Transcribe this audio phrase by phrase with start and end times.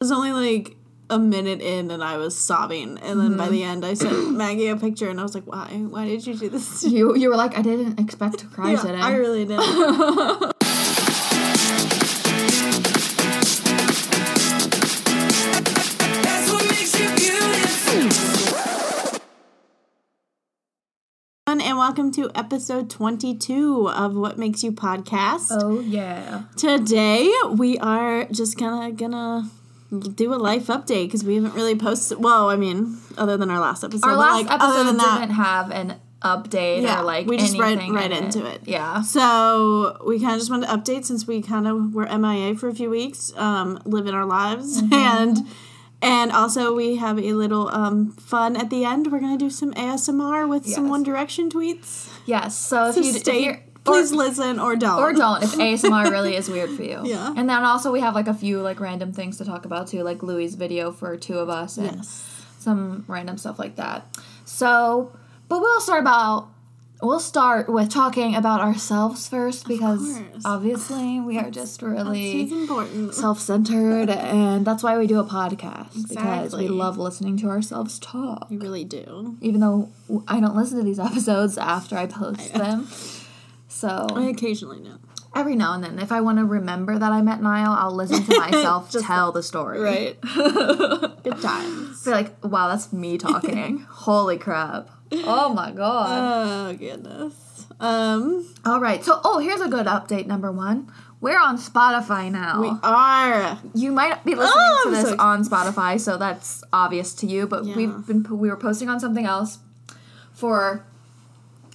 [0.00, 0.76] was only like
[1.10, 2.96] a minute in and I was sobbing.
[3.02, 3.52] And then by mm-hmm.
[3.52, 5.66] the end, I sent Maggie a picture and I was like, why?
[5.66, 6.80] Why did you do this?
[6.80, 6.88] to?
[6.88, 8.98] You you were like, I didn't expect to cry Yeah, today.
[8.98, 9.58] I really did.
[9.58, 9.68] That's
[16.50, 18.08] what makes you beautiful.
[21.46, 25.48] and welcome to episode 22 of What Makes You Podcast.
[25.50, 26.44] oh yeah.
[26.56, 29.50] Today, we are just kind of gonna
[29.98, 32.22] do a life update because we haven't really posted.
[32.22, 34.06] Well, I mean, other than our last episode.
[34.08, 38.10] Our last like, episode didn't have an update Yeah, or like we just read right
[38.12, 38.60] in into it.
[38.66, 39.00] Yeah.
[39.02, 42.68] So we kind of just wanted to update since we kind of were MIA for
[42.68, 44.92] a few weeks, um, living our lives, Mm-hmm.
[44.94, 45.38] and
[46.02, 49.10] and also we have a little um, fun at the end.
[49.10, 52.08] We're gonna do some ASMR with some One Direction tweets.
[52.26, 52.56] Yes.
[52.56, 54.98] So if So you if stay, you're- please or, listen or don't.
[55.00, 57.00] or don't if ASMR really is weird for you.
[57.04, 57.34] Yeah.
[57.36, 60.02] And then also we have like a few like random things to talk about too,
[60.02, 62.44] like Louis' video for two of us and Yes.
[62.58, 64.06] some random stuff like that.
[64.44, 65.12] So,
[65.48, 66.48] but we'll start about
[67.02, 73.14] we'll start with talking about ourselves first because obviously we are just really important.
[73.14, 78.48] self-centered and that's why we do a podcast because we love listening to ourselves talk
[78.50, 79.34] You really do.
[79.40, 79.88] even though
[80.28, 82.86] i don't listen to these episodes after i post them
[83.72, 84.98] so I occasionally know.
[85.34, 88.22] every now and then if i want to remember that i met niall i'll listen
[88.24, 90.20] to myself tell the story Right.
[91.22, 92.04] Good times.
[92.04, 97.66] be like wow that's me talking holy crap oh my god Oh goodness.
[97.78, 102.60] Um, all right so oh here's a good update number one we're on spotify now
[102.60, 103.58] we are.
[103.74, 107.46] You might be listening Oh, to this so on Spotify, so that's obvious to you.
[107.46, 107.76] But Yeah.
[107.76, 109.58] we've been we were posting on something else
[110.32, 110.86] for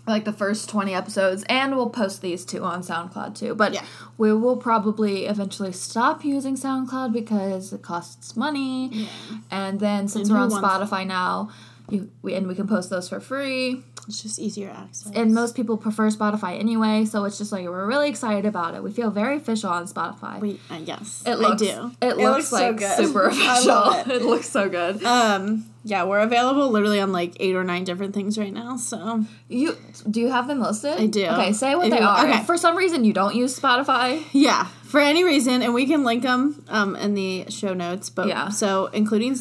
[0.08, 3.56] like the first twenty episodes, and we'll post these two on SoundCloud too.
[3.56, 3.84] But Yeah.
[4.18, 9.08] we will probably eventually stop using SoundCloud because it costs money.
[9.50, 11.50] And then since And we're on Spotify now,
[11.90, 13.84] you we, and we can post those for free.
[14.08, 15.12] It's just easier access.
[15.16, 18.84] And most people prefer Spotify anyway, so it's just like we're really excited about it.
[18.84, 20.40] We feel very official on Spotify.
[20.40, 21.92] we, uh, yes, It looks, I do.
[22.02, 22.98] It, looks, so like good.
[22.98, 23.68] super I official.
[23.76, 24.16] love it.
[24.18, 25.04] it looks so good.
[25.04, 28.78] Um, yeah, we're available literally on like eight or nine different things right now.
[28.78, 29.76] So You
[30.10, 31.00] do you have them listed?
[31.00, 31.26] I do.
[31.26, 32.26] Okay, say what If they you- are.
[32.28, 32.40] okay.
[32.40, 36.04] If for some reason you don't use Spotify, yeah, for any reason, and we can
[36.04, 38.10] link them um in the show notes.
[38.12, 38.50] But Yeah.
[38.50, 39.36] so including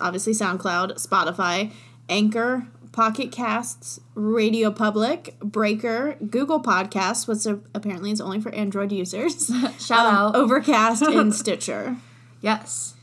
[0.00, 1.70] obviously SoundCloud, Spotify,
[2.08, 2.66] Anchor.
[2.92, 9.46] Pocket Casts, Radio Public, Breaker, Google Podcasts, which apparently is only for Android users.
[9.78, 10.36] shout um, out.
[10.36, 11.96] Overcast and Stitcher.
[12.40, 12.94] yes,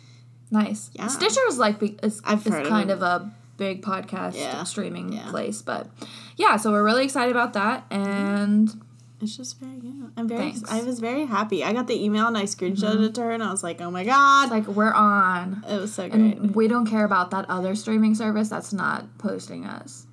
[0.51, 0.89] nice.
[0.93, 1.07] Yeah.
[1.07, 2.93] Stitcher is like is, I've is heard kind it.
[2.93, 4.63] of a big podcast Yeah.
[4.65, 5.29] streaming Yeah.
[5.29, 5.87] place, but
[6.35, 6.57] yeah.
[6.57, 8.81] So we're really excited about that, and
[9.19, 10.07] It's just very yeah.
[10.15, 10.63] I'm very Thanks.
[10.69, 11.63] I was very happy.
[11.63, 13.03] I got the email and I screenshotted mm-hmm.
[13.05, 14.51] it to her and I was like, oh my god.
[14.51, 15.63] like we're on.
[15.67, 16.37] it was so great.
[16.37, 20.05] And we don't care about that other streaming service that's not posting us.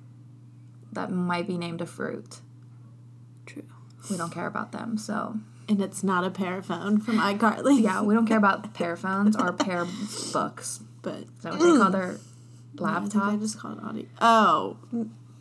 [0.93, 2.39] That might be named a fruit.
[3.45, 3.63] True.
[4.09, 5.35] We don't care about them, so
[5.69, 7.83] And it's not a PearPhone from iCarly.
[7.83, 9.85] yeah, we don't care about PearPhones or pair
[10.33, 10.79] books.
[11.03, 12.17] But Is that what they call their
[12.75, 13.33] laptop?
[13.33, 14.05] I just call it audio.
[14.19, 14.77] Oh,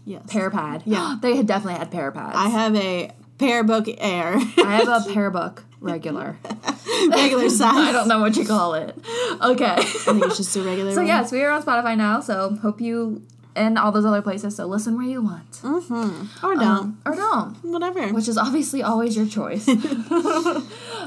[0.04, 0.24] yes.
[0.28, 0.82] Pear pad.
[0.84, 1.16] Yeah.
[1.22, 2.36] they had definitely had pear pads.
[2.36, 4.36] I have a Pearbook Air.
[4.36, 6.36] I have a pear book regular.
[7.10, 7.74] regular size.
[7.76, 8.96] I don't know what you call it.
[9.42, 9.64] Okay.
[9.76, 11.06] I think it's just a regular so one.
[11.06, 12.20] yes, we are on Spotify now.
[12.20, 13.22] So hope you
[13.56, 14.56] and all those other places.
[14.56, 16.46] So listen where you want, Mm-hmm.
[16.46, 16.64] Or don't.
[16.66, 17.54] Um, or don't.
[17.64, 18.08] Whatever.
[18.12, 19.68] Which is obviously always your choice.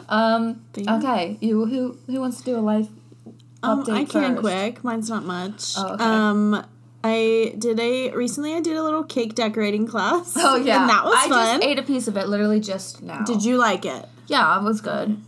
[0.10, 0.62] um.
[0.76, 0.98] Yeah.
[0.98, 1.38] Okay.
[1.42, 2.88] You who who wants to do a life
[3.64, 4.42] Um, update I can first?
[4.42, 4.84] quick.
[4.84, 5.74] Mine's not much.
[5.78, 6.04] Oh, okay.
[6.04, 6.66] Um,
[7.08, 8.54] I did a recently.
[8.54, 10.34] I did a little cake decorating class.
[10.36, 11.32] Oh yeah, and that was fun.
[11.32, 11.60] I fun.
[11.60, 13.24] just ate a piece of it literally just now.
[13.24, 14.06] Did you like it?
[14.28, 15.22] Yeah, it was good.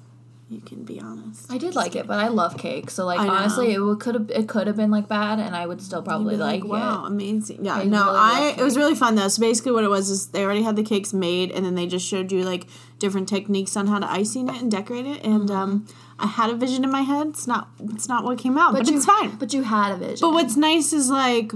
[0.50, 1.52] You can be honest.
[1.52, 2.90] I did like it, but I love cake.
[2.90, 5.80] So like honestly, it could have it could have been like bad, and I would
[5.80, 7.08] still probably be like, wow, it.
[7.10, 7.66] amazing.
[7.66, 9.28] Yeah, I no, really I it was really fun though.
[9.28, 11.86] So basically, what it was is they already had the cakes made, and then they
[11.86, 12.66] just showed you like
[12.98, 15.24] different techniques on how to icing it and decorate it.
[15.24, 17.28] And um, I had a vision in my head.
[17.28, 19.36] It's not it's not what came out, but, you, it's fine.
[19.36, 20.18] But you had a vision.
[20.22, 21.52] But what's nice is like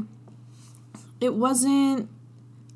[1.24, 2.10] it wasn't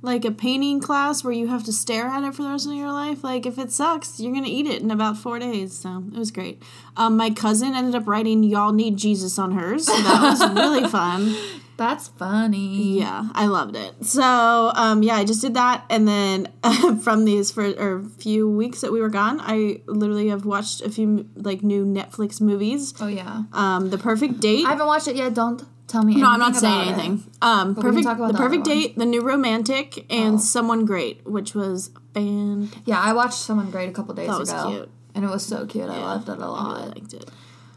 [0.02, 2.74] like a painting class where you have to stare at it for the rest of
[2.74, 3.24] your life.
[3.24, 5.74] Like if it sucks, you're gonna eat it in about four days.
[5.74, 6.62] So it was great.
[6.96, 10.88] Um, my cousin ended up writing "Y'all Need Jesus" on hers, so that was really
[10.88, 11.36] fun.
[11.78, 13.00] That's funny.
[13.00, 14.06] Yeah, I loved it.
[14.06, 16.48] So um, yeah, I just did that, and then
[17.04, 20.90] from these for or few weeks that we were gone, I literally have watched a
[20.90, 22.94] few like new Netflix movies.
[23.02, 23.44] Oh yeah.
[23.52, 24.66] Um, The Perfect Date.
[24.66, 25.34] I haven't watched it yet.
[25.34, 26.16] Don't tell me.
[26.16, 27.04] No, I'm not anything saying about it.
[27.06, 27.32] anything.
[27.42, 28.04] Um, we can perfect.
[28.06, 30.38] talk about the perfect date, the new romantic, and Oh.
[30.38, 32.82] someone great, which was fantastic.
[32.86, 34.90] Yeah, I watched Someone Great a couple days That was ago, cute.
[35.16, 35.90] and it was so cute.
[35.90, 36.76] I loved it a lot.
[36.78, 37.30] really liked it.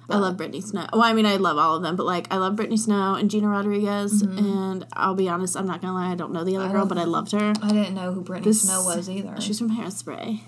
[0.09, 0.87] I love Brittany Snow.
[0.93, 3.31] Well, I mean, I love all of them, but like, I love Brittany Snow and
[3.31, 4.23] Gina Rodriguez.
[4.23, 6.75] And I'll be honest, I'm not gonna lie, I don't know the other Mm-hmm.
[6.75, 7.53] Girl, but I loved her.
[7.63, 9.41] I didn't know who Brittany This- Snow was either.
[9.41, 10.41] She's from Hairspray.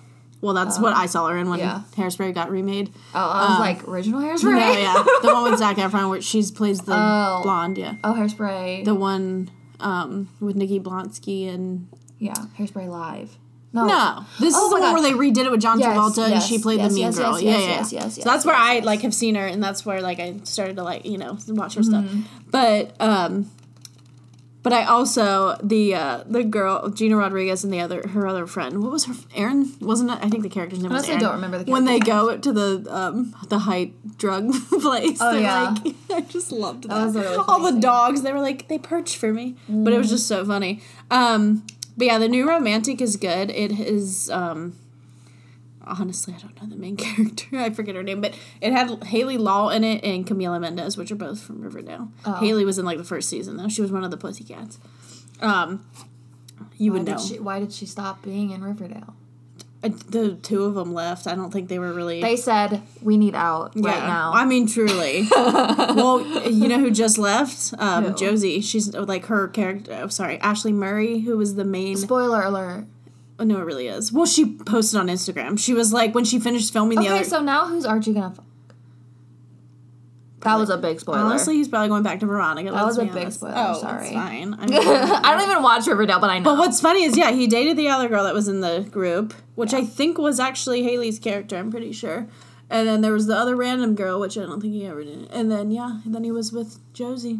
[0.42, 1.82] Well, that's what I saw her in when yeah.
[1.96, 2.92] Hairspray got remade.
[3.14, 4.52] oh, I was like original hairspray.
[4.52, 7.40] um, No, yeah, the one with Zac Efron where she's plays the Oh.
[7.44, 7.78] blonde.
[7.78, 8.84] Yeah, Oh, hairspray.
[8.84, 9.50] the one
[9.80, 13.36] um, with Nikki Blonsky and yeah, hairspray live.
[13.74, 13.86] No.
[13.86, 14.92] no, this Oh is the one God.
[14.92, 17.18] where they redid it with John Yes, Travolta and she played yes, the mean yes,
[17.18, 17.40] girl.
[17.40, 18.84] yes, yeah, yeah, yes, yes, so yes, that's where yes, I yes.
[18.84, 21.74] like have seen her, and that's where like I started to like you know watch
[21.76, 22.20] her Mm-hmm.
[22.20, 22.30] stuff.
[22.50, 23.50] But um,
[24.62, 28.82] but I also the uh the girl Gina Rodriguez and the other her other friend.
[28.82, 29.74] What was her Erin?
[29.80, 30.18] Wasn't it?
[30.22, 31.24] I think the character's name was Honestly, I Erin.
[31.24, 35.18] don't remember the when they go to the um the hype drug place.
[35.20, 35.74] Oh, they're yeah.
[35.84, 36.88] like, I just loved that.
[36.88, 39.98] That was really All the dogs they were like they perched for me, but it
[39.98, 40.80] was just so funny.
[41.10, 41.64] Um,
[41.96, 43.50] but yeah, the new romantic is good.
[43.50, 44.78] It is um
[45.86, 47.58] honestly, I don't know the main character.
[47.58, 51.10] I forget her name, but it had Hayley Law in it and Camila Mendes, which
[51.10, 52.08] are both from Riverdale.
[52.24, 52.34] Oh.
[52.34, 53.68] Haley was in like the first season though.
[53.68, 54.78] She was one of the Pussycats.
[55.40, 55.84] Um,
[56.76, 57.18] you Why would did, know.
[57.18, 59.14] she, why did she stop being in Riverdale?
[59.84, 61.26] Uh, the two of them left.
[61.26, 62.20] I don't think they were really.
[62.20, 64.30] They said we need out right now.
[64.32, 65.26] I mean, truly.
[65.32, 67.74] well, you know who just left?
[67.78, 68.14] Um, Who?
[68.14, 68.60] Josie.
[68.60, 69.98] She's like her character.
[70.02, 71.96] Oh, sorry, Ashley Murray, who was the main.
[71.96, 72.86] Spoiler alert.
[73.42, 74.12] Oh, no, it really is.
[74.12, 75.58] Well, she posted on Instagram.
[75.58, 77.14] She was like when she finished filming the other.
[77.16, 77.28] Okay, other.
[77.28, 78.30] so now who's Archie gonna?
[78.32, 78.44] Fuck?
[80.42, 81.18] That was a big spoiler.
[81.18, 82.72] Honestly, he's probably going back to Veronica.
[82.72, 83.38] That was a big honest.
[83.38, 84.06] spoiler, Oh, sorry.
[84.06, 84.54] it's fine.
[84.58, 86.44] I mean, I don't even watch Riverdale, but I know.
[86.44, 89.34] but what's funny is, yeah, he dated the other girl that was in the group,
[89.54, 91.56] which I think was actually Haley's character.
[91.56, 92.26] I'm pretty sure.
[92.68, 95.30] And then there was the other random girl, which I don't think he ever did.
[95.30, 97.38] And then yeah, and then he was with Josie.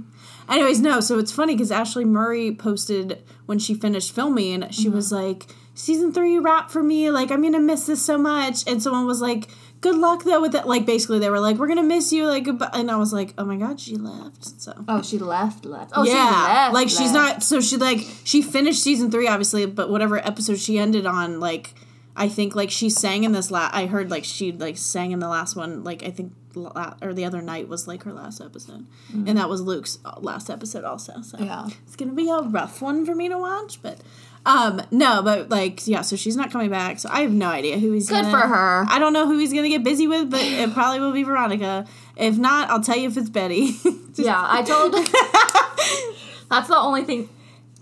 [0.48, 1.00] Anyways, no.
[1.00, 4.94] So it's funny because Ashley Murray posted when she finished filming, she Mm-hmm.
[4.94, 7.10] was like, "Season three wrap for me.
[7.10, 9.48] Like I'm gonna miss this so much." And someone was like.
[9.82, 10.64] Good luck though with it.
[10.64, 12.70] Like basically, they were like, "We're gonna miss you." Like, goodbye.
[12.72, 15.64] and I was like, "Oh my god, she left." So oh, she left.
[15.64, 15.90] Left.
[15.96, 16.74] Oh, yeah, she left.
[16.74, 17.42] like she's not.
[17.42, 21.74] So she like she finished season three, obviously, but whatever episode she ended on, like
[22.14, 23.74] I think like she sang in this last.
[23.74, 25.82] I heard like she like sang in the last one.
[25.82, 29.48] Like I think la- or the other night was like her last episode, and that
[29.48, 31.22] was Luke's uh, last episode also.
[31.22, 31.38] So.
[31.40, 31.66] Yeah.
[31.84, 33.98] it's gonna be a rough one for me to watch, but.
[34.44, 36.98] Um no, but like yeah, so she's not coming back.
[36.98, 38.84] So I have no idea who he's Good gonna, for her.
[38.88, 41.86] I don't know who he's gonna get busy with, but it probably will be Veronica.
[42.16, 43.72] If not, I'll tell you if it's Betty.
[43.82, 44.92] Just- Yeah, I told.
[46.50, 47.28] that's the only thing.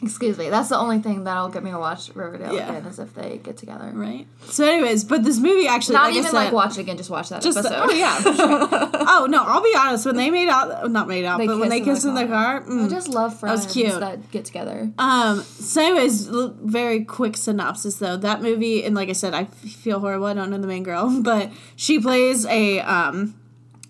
[0.03, 0.49] Excuse me.
[0.49, 2.71] That's the only thing that'll get me to watch Riverdale Yeah.
[2.71, 3.91] again is if they get together.
[3.95, 4.27] Right.
[4.47, 6.97] So, anyways, but this movie actually, Not like even I said, like watch it again.
[6.97, 7.91] Just watch that just the- episode.
[7.91, 8.91] oh yeah, sure.
[9.09, 10.07] oh no, I'll be honest.
[10.07, 12.09] When they made out, not made out, They but when they kiss in kissed the
[12.09, 12.91] in the car, I mm.
[12.91, 14.01] just love friends was cute.
[14.01, 14.91] that get together.
[14.99, 15.43] um.
[15.43, 18.17] So, anyways, very quick synopsis though.
[18.17, 20.27] That movie, and like I said, I feel horrible.
[20.27, 23.35] I don't know the main girl, but she plays a um.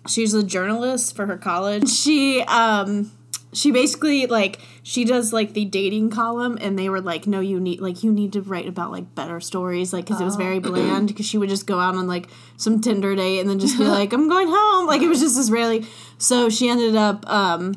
[0.07, 1.87] She's a journalist for her college.
[1.87, 3.11] She um
[3.53, 7.59] she basically like she does like the dating column and they were like no you
[7.59, 10.59] need like you need to write about like better stories like because it was very
[10.59, 12.27] bland because she would just go out on like
[12.57, 15.35] some tinder date and then just be like i'm going home like it was just
[15.35, 15.85] this really
[16.17, 17.73] so she ended up um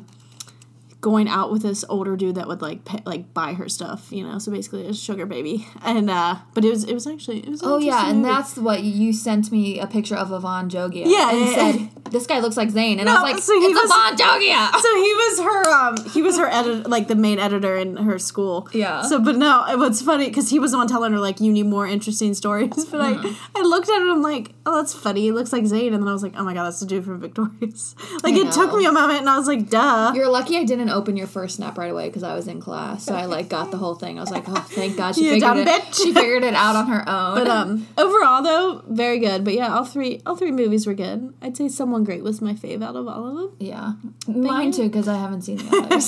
[1.05, 4.23] going out with this older dude that would like pay, like buy her stuff you
[4.27, 5.55] know so basically a sugar baby
[5.85, 8.33] and uh but it was it was actually it was an Oh yeah, and movie.
[8.33, 11.03] that's what you sent me a picture of Avan Jogia.
[11.05, 11.71] Yeah, and yeah, yeah.
[11.71, 14.13] said this guy looks like Zayn, and I was like, so he it's was- Avan
[14.23, 14.61] Jogia.
[14.85, 18.17] so he was her um he was her edit like the main editor in her
[18.17, 19.03] school Yeah.
[19.03, 21.67] so but no what's funny because he was the one telling her like you need
[21.67, 23.11] more interesting stories but i
[23.55, 26.01] i looked at it and i'm like oh that's funny he looks like zayn and
[26.01, 27.93] then i was like oh my god that's the dude from victorious
[28.23, 30.63] like I it took me a moment and i was like duh You're lucky I
[30.63, 33.49] didn't open your first snap right away because I was in class, so I like
[33.49, 34.17] got the whole thing.
[34.17, 35.67] I was like, oh, thank God she You figured dumb it.
[35.67, 35.95] bitch.
[36.03, 37.35] She figured it out on her own.
[37.35, 41.33] but um overall though very good but yeah all three all three movies were good
[41.41, 43.93] i'd say someone great was my fave out of all of them yeah,
[44.27, 46.07] mine too because I haven't seen the others.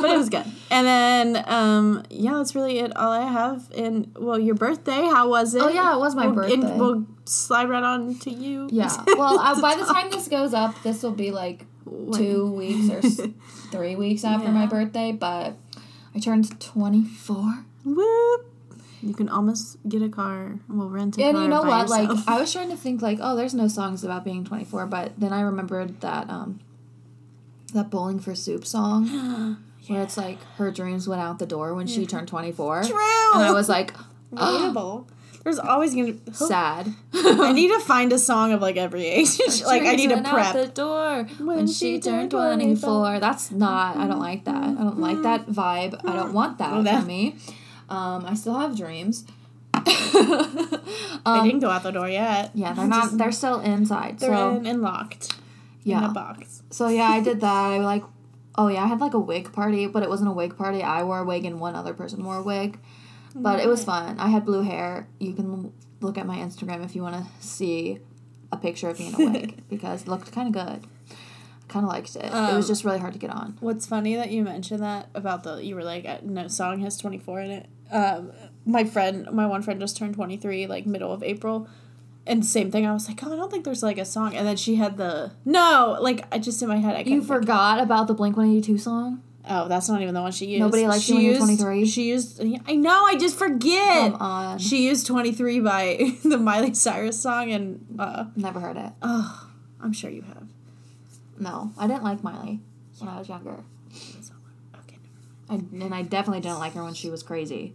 [0.00, 4.14] but it was good and then um yeah that's really it all i have and
[4.18, 6.76] well your birthday how was it Oh, yeah, it was my We'll- birthday.
[6.78, 8.92] we'll slide right on to you yeah.
[9.06, 11.64] Well, uh, by the time this goes up, this will be like
[12.12, 13.02] two weeks or
[13.70, 15.12] three weeks after my birthday.
[15.12, 15.56] But
[16.14, 17.64] I turned 24.
[17.84, 18.50] Whoop.
[19.02, 20.58] You can almost get a car.
[20.68, 21.42] Well, rent a And car.
[21.42, 21.88] you know what?
[21.90, 22.08] Like.
[22.26, 25.32] I was trying to think like, oh, there's no songs about being 24, but then
[25.32, 26.60] I remembered that um
[27.74, 31.86] that Bowling for Soup song where it's like her dreams went out the door when
[31.86, 32.84] she turned 24.
[32.84, 32.94] True.
[33.34, 33.92] And I was like,
[34.32, 35.06] relatable.
[35.44, 36.12] There's always gonna.
[36.12, 36.92] Be sad.
[37.12, 39.38] I need to find a song of like every age.
[39.66, 40.52] like I need to went out prep.
[40.54, 42.80] the door when, When she she turned 24.
[43.14, 43.20] 24.
[43.20, 43.96] That's not.
[43.98, 44.64] I don't like that.
[44.64, 46.00] I don't like that vibe.
[46.08, 47.36] I don't want that Well, for me.
[47.90, 49.26] Um, I still have dreams.
[49.84, 49.90] they
[51.26, 52.50] um, didn't go out the door yet.
[52.54, 53.16] yeah, they're not.
[53.18, 54.18] They're still inside.
[54.20, 55.34] They're so in and locked.
[55.84, 56.10] in Yeah.
[56.10, 56.62] a box.
[56.70, 57.52] So yeah, I did that.
[57.72, 58.02] I like,
[58.56, 60.82] oh yeah, I had like a wig party, but it wasn't a wig party.
[60.82, 62.78] I wore a wig and one other person wore a wig,
[63.34, 64.18] but it was fun.
[64.18, 65.08] I had blue hair.
[65.18, 67.98] You can look at my Instagram if you want to see
[68.52, 70.86] a picture of me in a wig because it looked kind of good.
[71.10, 72.24] I Kind of liked it.
[72.26, 73.56] it was Um, just really hard to get on.
[73.60, 76.96] What's funny that you mentioned that about the you were like uh, no song has
[76.96, 77.66] twenty four in it.
[77.90, 78.32] Um,
[78.66, 81.66] my friend, my one friend just turned twenty three like middle of April,
[82.26, 82.86] and same thing.
[82.86, 84.96] I was like, oh, I don't think there's like a song, and then she had
[84.98, 88.48] the no, like I just in my head I You forgot about the Blink One
[88.50, 89.22] Eighty Two song.
[89.48, 90.60] Oh, that's not even the one she used.
[90.60, 91.86] Nobody likes she you when you're used, 23?
[91.86, 92.40] She used.
[92.66, 93.04] I know.
[93.04, 94.12] I just forget.
[94.12, 98.76] Come on, She used twenty three by the Miley Cyrus song, and uh, never heard
[98.78, 98.92] it.
[99.02, 99.50] oh,
[99.82, 100.44] I'm sure you have.
[101.38, 102.60] No, I didn't like Miley
[102.98, 103.64] when I was younger.
[104.80, 104.96] Okay,
[105.50, 107.74] I, and I definitely didn't like her when she was crazy.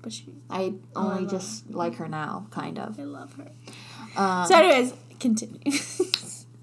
[0.00, 0.26] but she.
[0.48, 3.00] I Oh, I only just like her now, kind of.
[3.00, 3.50] I love her.
[4.16, 5.60] Um, So, anyways, continue.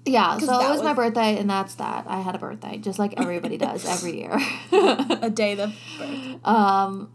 [0.04, 2.06] yeah, so it was, my birthday, and that's that.
[2.08, 4.36] I had a birthday, just like everybody does every year.
[4.72, 6.44] a day the birth.
[6.46, 7.10] um,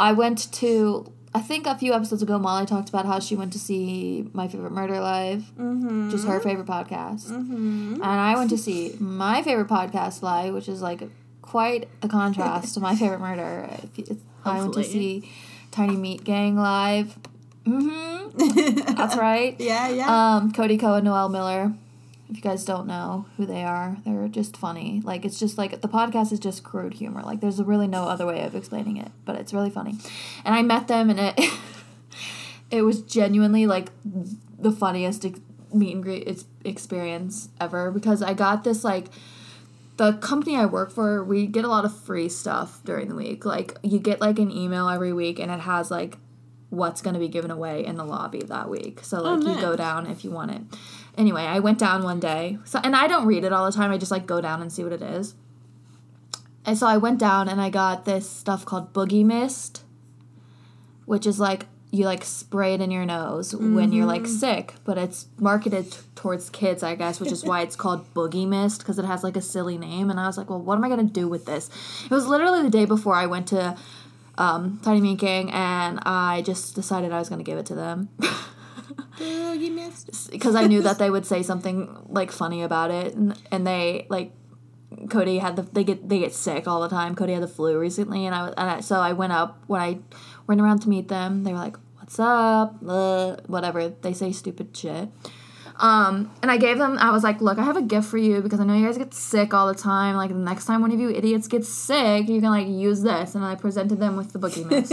[0.00, 1.12] I went to.
[1.34, 4.48] I think a few episodes ago, Molly talked about how she went to see My
[4.48, 6.06] Favorite Murder live, Mm-hmm.
[6.06, 7.30] which is her favorite podcast.
[7.30, 7.94] Mm-hmm.
[7.94, 11.02] And I went to see my favorite podcast live, which is like
[11.40, 13.68] quite a contrast to my favorite murder.
[13.96, 15.30] You- I went to see
[15.70, 17.16] Tiny Meat Gang live.
[17.64, 18.94] Mm-hmm.
[18.96, 19.56] That's right.
[19.58, 20.36] Yeah, yeah.
[20.36, 21.72] Um, Cody and Noel Miller.
[22.32, 25.02] If you guys don't know who they are, they're just funny.
[25.04, 27.20] Like it's just like the podcast is just crude humor.
[27.20, 29.98] Like there's really no other way of explaining it, but it's really funny.
[30.42, 31.38] And I met them, and it
[32.70, 33.90] it was genuinely like
[34.58, 35.26] the funniest
[35.74, 39.08] meet and greet experience ever because I got this like
[39.98, 43.44] the company I work for, we get a lot of free stuff during the week.
[43.44, 46.16] Like you get like an email every week and it has like
[46.72, 49.00] what's going to be given away in the lobby that week.
[49.04, 50.62] So oh, like you go down if you want it.
[51.18, 52.56] Anyway, I went down one day.
[52.64, 53.90] So and I don't read it all the time.
[53.90, 55.34] I just like go down and see what it is.
[56.64, 59.82] And so I went down and I got this stuff called boogie mist,
[61.04, 64.32] which is like you like spray it in your nose when you're like mm-hmm.
[64.32, 68.48] sick, but it's marketed t- towards kids, I guess, which is why it's called boogie
[68.48, 70.08] mist because it has like a silly name.
[70.08, 71.68] And I was like, well, what am I gonna do with this?
[72.06, 73.76] It was literally the day before I went to
[74.38, 78.08] um, Tiny Meat Gang, and I just decided I was gonna give it to them.
[80.30, 84.06] Because I knew that they would say something like funny about it, and, and they
[84.08, 84.32] like
[85.10, 87.14] Cody had the they get they get sick all the time.
[87.14, 89.80] Cody had the flu recently, and I was and I, so I went up when
[89.80, 89.98] I
[90.46, 91.44] went around to meet them.
[91.44, 95.08] They were like, "What's up?" Uh, whatever they say, stupid shit.
[95.78, 96.98] Um, and I gave them.
[96.98, 98.98] I was like, "Look, I have a gift for you because I know you guys
[98.98, 100.16] get sick all the time.
[100.16, 103.34] Like the next time one of you idiots gets sick, you can like use this."
[103.34, 104.92] And I presented them with the boogie mist.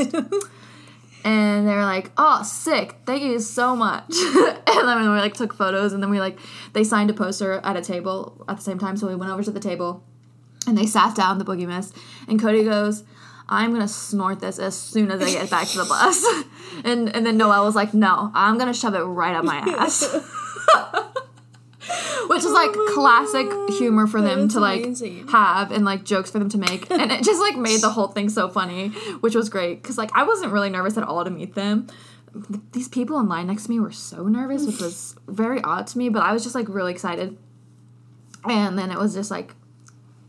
[1.23, 2.95] and they were like, "Oh, sick!
[3.05, 6.39] Thank you so much." and then we like took photos, and then we like
[6.73, 8.97] they signed a poster at a table at the same time.
[8.97, 10.03] So we went over to the table,
[10.65, 11.95] and they sat down the boogie mist,
[12.27, 13.03] and Cody goes.
[13.51, 16.23] I'm gonna snort this as soon as I get back to the bus,
[16.85, 20.03] and and then Noel was like, "No, I'm gonna shove it right up my ass,"
[22.27, 25.27] which is like classic humor for them to like amazing.
[25.29, 28.07] have and like jokes for them to make, and it just like made the whole
[28.07, 28.89] thing so funny,
[29.21, 31.87] which was great because like I wasn't really nervous at all to meet them.
[32.73, 35.97] These people in line next to me were so nervous, which was very odd to
[35.97, 37.37] me, but I was just like really excited.
[38.47, 39.55] And then it was just like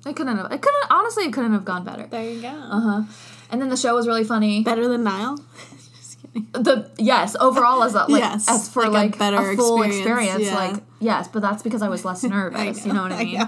[0.07, 2.07] it couldn't have it couldn't honestly it couldn't have gone better.
[2.07, 2.49] There you go.
[2.49, 3.03] Uh huh.
[3.51, 4.63] And then the show was really funny.
[4.63, 5.39] Better than Niall.
[6.33, 10.37] The yes, overall as a like Yes, as for like a better a full experience,
[10.37, 10.55] experience, yeah.
[10.55, 12.87] like yes, but that's because I was less nervous.
[12.87, 13.43] you know what I mean?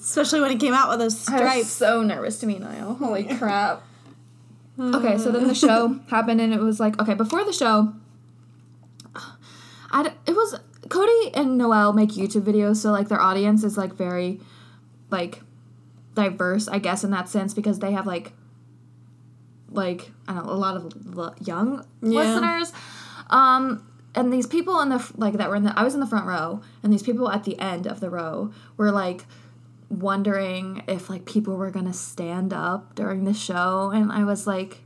[0.00, 1.68] Especially when it came out with those I was stripes.
[1.68, 2.94] so nervous to me Niall.
[2.94, 3.82] Holy crap.
[4.80, 7.92] okay, so then the show happened, and it was like, okay, before the show,
[9.92, 10.58] I it was
[10.88, 14.40] Cody and Noel make YouTube videos, so like their audience is like very,
[15.10, 15.42] like,
[16.14, 18.32] diverse, I guess, in that sense because they have like,
[19.70, 22.18] like I don't know, a lot of l- young Yeah.
[22.20, 22.72] listeners,
[23.30, 23.86] um.
[24.12, 26.26] And these people in the like that were in the I was in the front
[26.26, 29.24] row, and these people at the end of the row were like
[29.88, 34.78] wondering if like people were gonna stand up during the show and i was like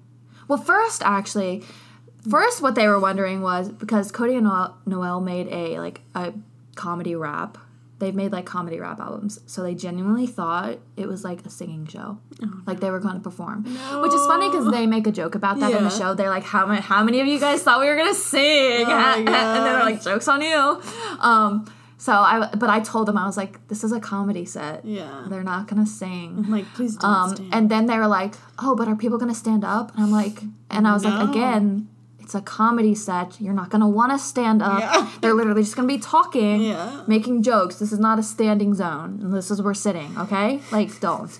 [0.48, 1.62] well first actually
[2.28, 6.32] first what they were wondering was because cody and noel, noel made a like a
[6.74, 7.58] comedy rap
[8.04, 9.40] they've made like comedy rap albums.
[9.46, 12.18] So they genuinely thought it was like a singing show.
[12.66, 13.64] Like they were going to perform.
[13.64, 16.14] Which is funny because they make a joke about that in the show.
[16.14, 18.86] They're like how, ma- how many of you guys thought we were going to sing?
[18.86, 19.26] Oh and
[19.66, 20.80] they're like jokes on you.
[21.20, 21.64] Um
[21.96, 24.84] so i but i told them i was like this is a comedy set.
[24.84, 25.24] Yeah.
[25.30, 26.42] they're not gonna sing.
[26.44, 27.54] I'm like, please don't Um, stand.
[27.54, 30.42] and then they were like, "Oh, but are people gonna stand up?" And I'm like,
[30.70, 31.88] and I was like, again,
[32.24, 33.40] it's a comedy set.
[33.40, 34.80] You're not gonna want to stand up.
[34.80, 35.10] Yeah.
[35.20, 37.02] They're literally just gonna be talking, Yeah.
[37.06, 37.76] making jokes.
[37.76, 39.20] This is not a standing zone.
[39.22, 40.16] And this is where we're sitting.
[40.18, 41.38] Okay, like don't.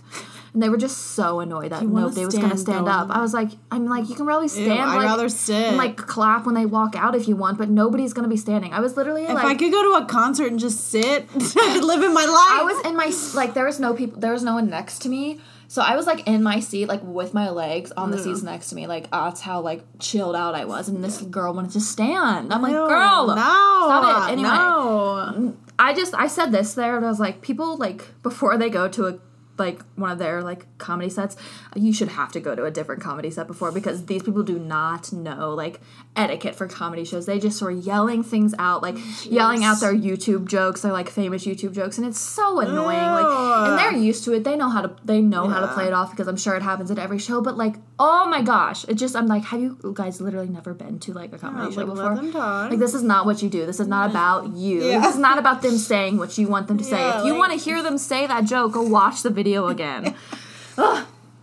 [0.53, 3.11] And they were just so annoyed that nobody was gonna stand, stand go up.
[3.11, 4.73] I was like, I'm like, you can really Ew, stand.
[4.83, 5.57] I'd like, rather sit.
[5.69, 8.73] and, like clap when they walk out if you want, but nobody's gonna be standing.
[8.73, 11.75] I was literally if like, I could go to a concert and just sit, I
[11.75, 12.61] could live in my life.
[12.61, 15.09] I was in my like there was no people there was no one next to
[15.09, 15.41] me.
[15.69, 18.45] So I was like in my seat like with my legs on the seats mm.
[18.45, 18.87] next to me.
[18.87, 20.89] Like that's how like chilled out I was.
[20.89, 22.53] And this girl wanted to stand.
[22.53, 24.33] I'm like, Ew, girl, no, stop it.
[24.33, 24.49] Anyway.
[24.49, 25.57] no.
[25.79, 28.89] I just I said this there and I was like, people like before they go
[28.89, 29.19] to a
[29.59, 31.37] like one of their like comedy sets,
[31.75, 34.59] you should have to go to a different comedy set before because these people do
[34.59, 35.81] not know like
[36.17, 37.27] etiquette for comedy shows.
[37.27, 41.45] They just were yelling things out, like yelling out their YouTube jokes, their like famous
[41.45, 42.99] YouTube jokes, and it's so annoying.
[42.99, 44.45] Like and they're used to it.
[44.45, 46.63] They know how to they know how to play it off because I'm sure it
[46.63, 47.41] happens at every show.
[47.41, 50.99] But like, oh my gosh, it just I'm like, have you guys literally never been
[51.01, 52.15] to like a comedy Yeah, show like, before?
[52.17, 52.71] them talk.
[52.71, 53.67] Like this is not what you do.
[53.67, 54.83] This is not about you.
[54.85, 54.99] Yeah.
[55.01, 56.99] This is not about them saying what you want them to say.
[56.99, 59.67] Yeah, if you like- want to hear them say that joke, go watch the video
[59.75, 60.15] again.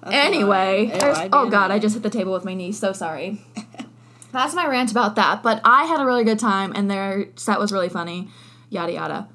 [0.04, 0.92] Anyway,
[1.32, 1.72] oh god.
[1.72, 2.72] I just hit the table with my knee.
[2.72, 3.42] So sorry.
[4.32, 5.44] That's my rant about that.
[5.44, 8.30] But I had a really good time, and their set was really funny.
[8.70, 9.30] Yada yada.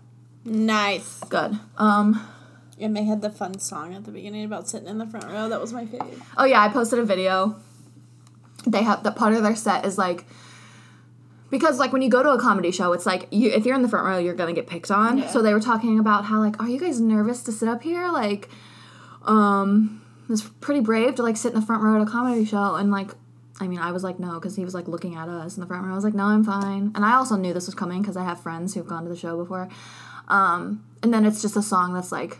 [0.45, 1.21] Nice.
[1.29, 1.59] Good.
[1.77, 2.27] Um.
[2.79, 5.49] And they had the fun song at the beginning about sitting in the front row.
[5.49, 6.19] That was my favorite.
[6.37, 7.57] Oh yeah, I posted a video.
[8.67, 10.27] They have the part of their set is like
[11.51, 13.83] because like when you go to a comedy show, it's like you if you're in
[13.83, 15.19] the front row, you're gonna get picked on.
[15.19, 15.29] Yeah.
[15.29, 18.09] So they were talking about how like, are you guys nervous to sit up here?
[18.09, 18.49] Like,
[19.25, 22.75] um, it's pretty brave to like sit in the front row at a comedy show
[22.75, 23.11] and like.
[23.59, 25.67] I mean, I was like, no, because he was like looking at us in the
[25.67, 25.93] front row.
[25.93, 26.93] I was like, no, I'm fine.
[26.95, 29.17] And I also knew this was coming because I have friends who've gone to the
[29.17, 29.71] show before.
[30.29, 32.37] Um, and then it's just a song that's like,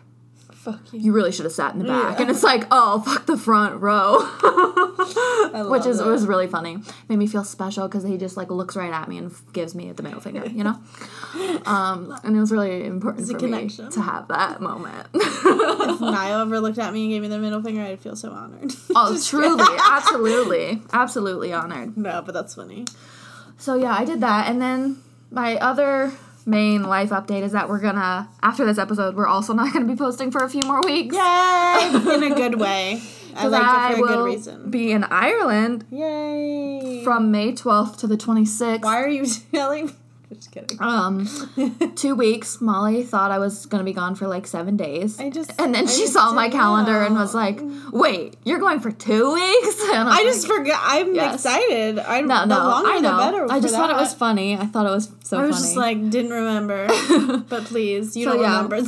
[0.67, 0.99] Fuck you.
[0.99, 2.17] you really should have sat in the back.
[2.17, 2.23] Yeah.
[2.23, 4.19] And it's like, oh, fuck the front row.
[5.71, 6.05] Which is it.
[6.07, 6.79] was really funny.
[7.09, 9.93] Made me feel special because he just like looks right at me and gives me
[9.93, 10.79] the middle finger, you know.
[11.67, 13.87] Um, and it was really important for connection.
[13.87, 15.09] me to have that moment.
[15.15, 18.31] If Niall ever looked at me and gave me the middle finger, I'd feel so
[18.31, 18.73] honored.
[18.95, 21.97] oh, truly, absolutely, absolutely honored.
[21.97, 22.87] No, but that's funny.
[23.59, 26.13] So yeah, I did that, and then my other
[26.47, 29.97] main life update is that we're gonna after this episode, we're also not gonna be
[29.97, 31.15] posting for a few more weeks.
[31.15, 31.91] Yay!
[32.15, 33.03] In a good way.
[33.39, 34.71] I like it for a will good reason.
[34.71, 37.03] be in Ireland Yay!
[37.05, 38.83] from May 12th to the 26th.
[38.83, 39.95] Why are you telling?
[40.37, 40.77] Just kidding.
[40.81, 41.27] Um,
[41.97, 42.61] two weeks.
[42.61, 45.19] Molly thought I was gonna be gone for like seven days.
[45.19, 47.59] I just- and then I she saw my calendar and was like,
[47.93, 50.79] "Wait, you're going for two weeks?" And I just forgot.
[50.83, 51.37] I'm Yes.
[51.37, 51.99] excited.
[51.99, 53.17] I no, the no, longer I know.
[53.17, 53.53] the better.
[53.53, 54.57] I just thought it was funny.
[54.57, 55.45] I thought it was so funny.
[55.45, 55.65] I was funny.
[55.67, 56.87] just like didn't remember,
[57.49, 58.63] but please, you So, don't yeah.
[58.63, 58.83] remember.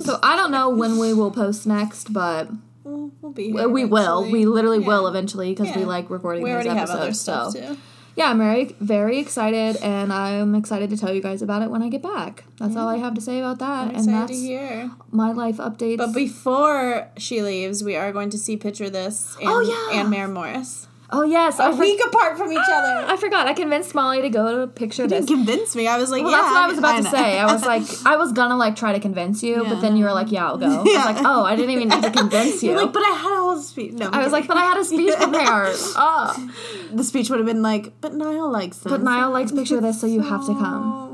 [0.00, 2.48] so I don't know when we will post next, but
[2.82, 3.68] we'll, we'll be we here.
[3.68, 4.30] we will.
[4.30, 4.86] We literally Yeah.
[4.88, 7.20] will eventually because we like recording We these episodes.
[7.20, 7.76] so too.
[8.16, 11.82] Yeah, I'm very very excited, and I'm excited to tell you guys about it when
[11.82, 12.44] I get back.
[12.58, 14.90] That's all I have to say about that, I'm and excited that's to hear.
[15.10, 15.98] my life updates.
[15.98, 19.98] But before she leaves, we are going to see Picture This and, Oh, yeah.
[20.00, 20.86] and Maren Morris.
[21.16, 22.94] Oh yes, I A for- week apart from each other.
[23.06, 23.46] Ah, I forgot.
[23.46, 25.26] I convinced Molly to go to picture You this.
[25.26, 25.86] didn't convince me.
[25.88, 26.38] I was like, Well, yeah.
[26.42, 27.38] that's what I was about to say.
[27.38, 30.12] I was like, I was gonna like try to convince you, but then you were
[30.12, 31.04] like, "Yeah, I'll go." I was Yeah.
[31.04, 33.40] like, "Oh, I didn't even need to convince you." You're like, but I had a
[33.42, 33.92] whole speech.
[33.92, 36.50] No, I was like, "But I had a speech prepared." Oh,
[36.92, 38.90] the speech would have been like, but Niall likes this.
[38.92, 41.13] but Niall likes picture this, so you have to come.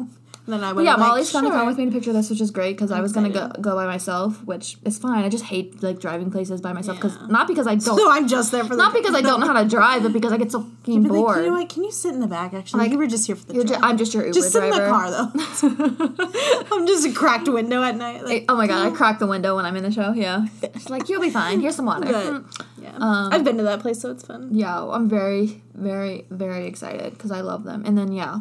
[0.50, 0.72] Then I.
[0.72, 1.56] But yeah, like, Molly's gonna sure.
[1.56, 3.74] come with me to picture this, which is great because I was gonna go, go
[3.74, 5.24] by myself, which is fine.
[5.24, 7.26] I just hate like driving places by myself because Yeah.
[7.28, 9.46] not because I don't, So I'm just there for the not because I don't know
[9.46, 11.38] how to drive, but because I get so fucking Be like, bored.
[11.44, 11.68] you know what?
[11.68, 12.52] Can you sit in the back?
[12.54, 14.64] Actually, Like, you were just here for the ju- I'm just your Uber just sit
[14.64, 15.30] in the car though.
[16.76, 18.24] I'm just a cracked window at night.
[18.24, 20.12] Like, Oh my god, I crack the window when I'm in the show.
[20.12, 21.60] Yeah, it's like you'll be fine.
[21.60, 22.06] Here's some water.
[22.06, 22.44] Good.
[22.82, 24.48] yeah, Um, I've been to that place, so it's fun.
[24.52, 27.84] yeah, I'm very, very, very excited because I love them.
[27.86, 28.40] And then yeah,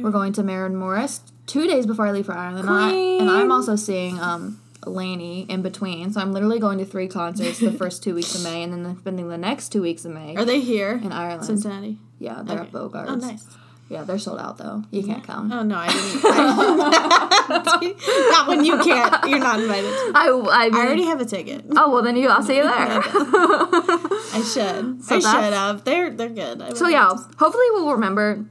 [0.00, 3.30] we're going to Maren Morris two days before I leave for Ireland, and, I, and
[3.30, 6.12] I'm also seeing um Lainey in between.
[6.12, 8.96] So I'm literally going to three concerts the first two weeks of May, and then
[8.98, 11.44] spending the next two weeks of May Are they here in Ireland.
[11.44, 11.98] Cincinnati?
[12.18, 13.10] Yeah, they're at Bogart's.
[13.10, 13.44] Oh, nice.
[13.88, 14.82] Yeah, they're sold out though.
[14.90, 15.52] You can't come.
[15.52, 16.20] Oh no, I didn't.
[16.24, 19.28] I didn't- not when you can't.
[19.28, 19.90] You're not invited.
[19.90, 20.12] To.
[20.12, 21.64] I, I, mean, I already have a ticket.
[21.70, 22.28] Oh well, then you.
[22.28, 22.72] I'll see you there.
[22.72, 25.04] I should.
[25.04, 25.84] So I should have.
[25.84, 26.62] They're they're good.
[26.62, 28.44] I So yeah, hopefully we'll remember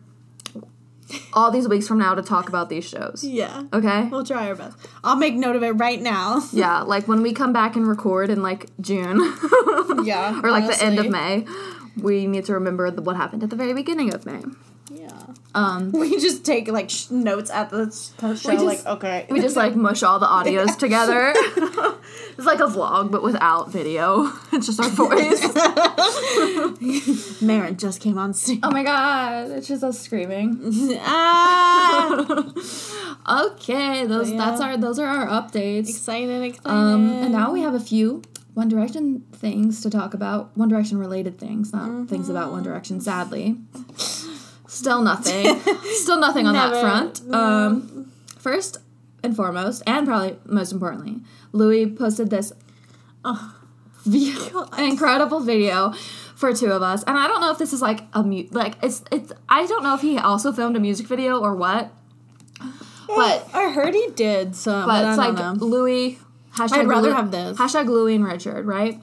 [1.33, 3.23] all these weeks from now to talk about these shows.
[3.23, 3.63] yeah.
[3.73, 4.05] Okay?
[4.05, 4.77] We'll try our best.
[5.03, 6.41] I'll make note of it right now.
[6.51, 9.19] Yeah, like when we come back and record in like June
[10.03, 10.39] Yeah.
[10.43, 11.09] or like the end of.
[11.09, 11.45] May,
[12.01, 14.41] we need to remember the, what happened at the very beginning of May.
[15.55, 17.85] Um, We just take like sh- notes at the
[18.19, 18.35] show.
[18.51, 19.25] just- like okay.
[19.29, 21.33] we just like mush all the audios together.
[22.37, 24.29] It's like a vlog, but without video.
[24.51, 25.41] It's just our voice.
[27.41, 28.59] Maren just came on scene.
[28.61, 30.59] oh my god, it's just us screaming.
[31.01, 32.43] ah,
[33.29, 34.37] Okay, those Yeah.
[34.37, 35.89] that's our those are our updates.
[35.89, 36.69] excited, excited.
[36.69, 38.21] Um, and now we have a few
[38.53, 40.51] One Direction things to talk about.
[40.57, 42.99] One Direction related things, not things about One Direction.
[43.01, 43.57] Sadly,
[44.75, 45.59] still nothing.
[45.93, 46.81] still nothing on that Never.
[46.81, 47.33] front.
[47.33, 48.77] Um, first
[49.23, 52.51] and foremost, and probably most importantly, Louis posted this
[54.05, 55.91] video, incredible video
[56.35, 58.75] for two of us, and I don't know if this is like a mu- like
[58.83, 61.91] it's it's I don't know if he also filmed a music video or what,
[63.07, 65.65] but I heard he did some, but but, it's like know.
[65.65, 66.19] Louis.
[66.55, 67.57] Hashtag I'd rather Louis- have this.
[67.57, 69.01] Hashtag Louis and Richard, right?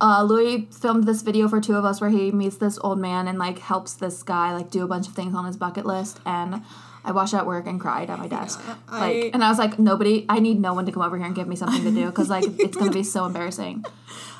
[0.00, 3.28] Uh, Louis filmed this video for two of us where he meets this old man
[3.28, 6.18] and like helps this guy like do a bunch of things on his bucket list
[6.26, 6.62] and
[7.04, 8.60] I watched at work and cried at my desk.
[8.88, 11.26] I- like and I was like, nobody I need no one to come over here
[11.26, 13.84] and give me something to do because like it's gonna be so embarrassing.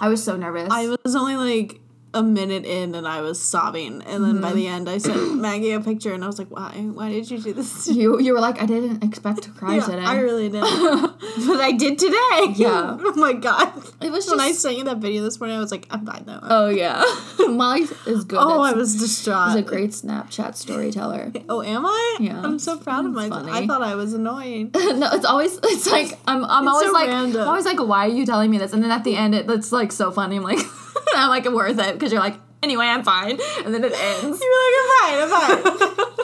[0.01, 0.69] I was so nervous.
[0.71, 1.81] I was only like
[2.15, 4.75] a minute in and I was sobbing, and then by the mm-hmm.
[4.75, 6.71] end I sent Maggie a picture, and I was like, "Why?
[6.71, 9.77] Why did you do this?" to you you were like, I didn't expect to cry
[9.77, 10.03] Yeah, today.
[10.03, 10.63] I really didn't.
[11.47, 12.55] but I did today.
[12.55, 12.97] Yeah.
[13.01, 13.73] oh my god!
[14.01, 16.25] it was When I sent you that video this morning, I was like, "I'm fine
[16.27, 16.41] though.
[16.43, 17.03] Oh yeah.
[17.49, 18.39] Molly is good.
[18.41, 19.53] oh, I was distraught.
[19.53, 21.33] She's a great Snapchat storyteller.
[21.49, 22.17] Oh, am I?
[22.21, 22.41] Yeah.
[22.41, 23.49] I'm so proud of myself.
[23.49, 24.71] I thought I was annoying.
[24.75, 27.43] no, it's always it's like I'm I'm always so like random.
[27.43, 28.73] I'm always like why are you telling me this?
[28.73, 30.37] And then at the end it, it's like so funny.
[30.37, 30.59] I'm like
[31.17, 34.41] I'm like it worth it because you're like anyway I'm fine, and then it ends.
[34.43, 35.73] You're like, I'm fine.
[35.73, 36.15] I'm fine.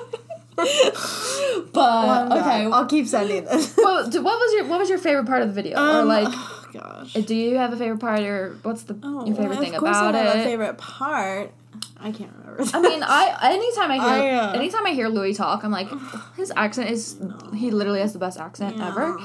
[1.73, 3.75] But okay, I'll keep sending this.
[3.79, 5.79] well, what was your what was your favorite part of the video?
[5.79, 7.12] or Um, like, oh, gosh.
[7.14, 10.14] do you have a favorite part, or what's the Oh, your favorite well, thing about
[10.14, 10.40] I have it?
[10.40, 11.53] A favorite part.
[11.99, 12.64] I can't remember.
[12.75, 15.88] I mean, I anytime I hear I, uh, anytime I hear Louis talk, I'm like,
[16.37, 17.16] his accent is
[17.55, 18.88] he literally has the best accent Yeah.
[18.88, 19.19] ever.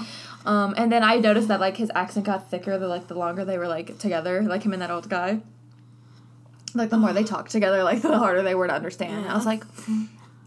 [0.46, 3.44] Um, and then I noticed that like his accent got thicker the like the longer
[3.46, 5.42] they were like together, like him and that old guy.
[6.74, 9.30] Like the more they talked together, like the harder they were to understand.
[9.30, 9.64] I was like,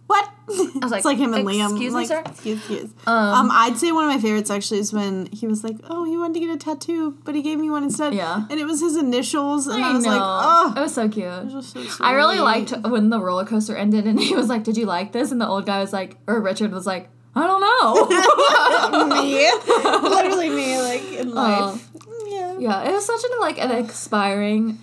[0.07, 0.29] What?
[0.51, 1.71] I was like, it's like him and Liam.
[1.71, 2.91] "Excuse me, like, sir?" Excuse, excuse.
[3.07, 6.05] Um, Um, I'd say one of my favorites actually is when he was like, "Oh,
[6.05, 8.47] he wanted to get a tattoo, but he gave me one instead." Yeah.
[8.49, 10.11] and it was his initials, and I, I was know.
[10.11, 11.27] like, "Oh, it was so cute.
[11.53, 14.77] was so I really liked when the roller coaster ended, and he was like, "Did
[14.79, 17.61] you like this?" And the old guy was like, or Richard was like, "I don't
[17.61, 21.89] know." me, literally me, like in uh, life.
[22.27, 22.59] yeah.
[22.59, 24.79] Yeah, it was such an like an inspiring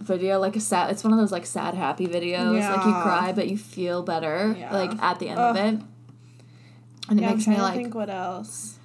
[0.00, 0.90] video, like a sad.
[0.90, 2.60] It's one of those like sad happy videos.
[2.60, 4.54] Like you cry, but you feel better.
[4.58, 4.72] Yeah.
[4.74, 5.56] Like at the end Ugh.
[5.56, 5.80] of it,
[7.08, 8.78] and it Yeah, makes me like, think what else.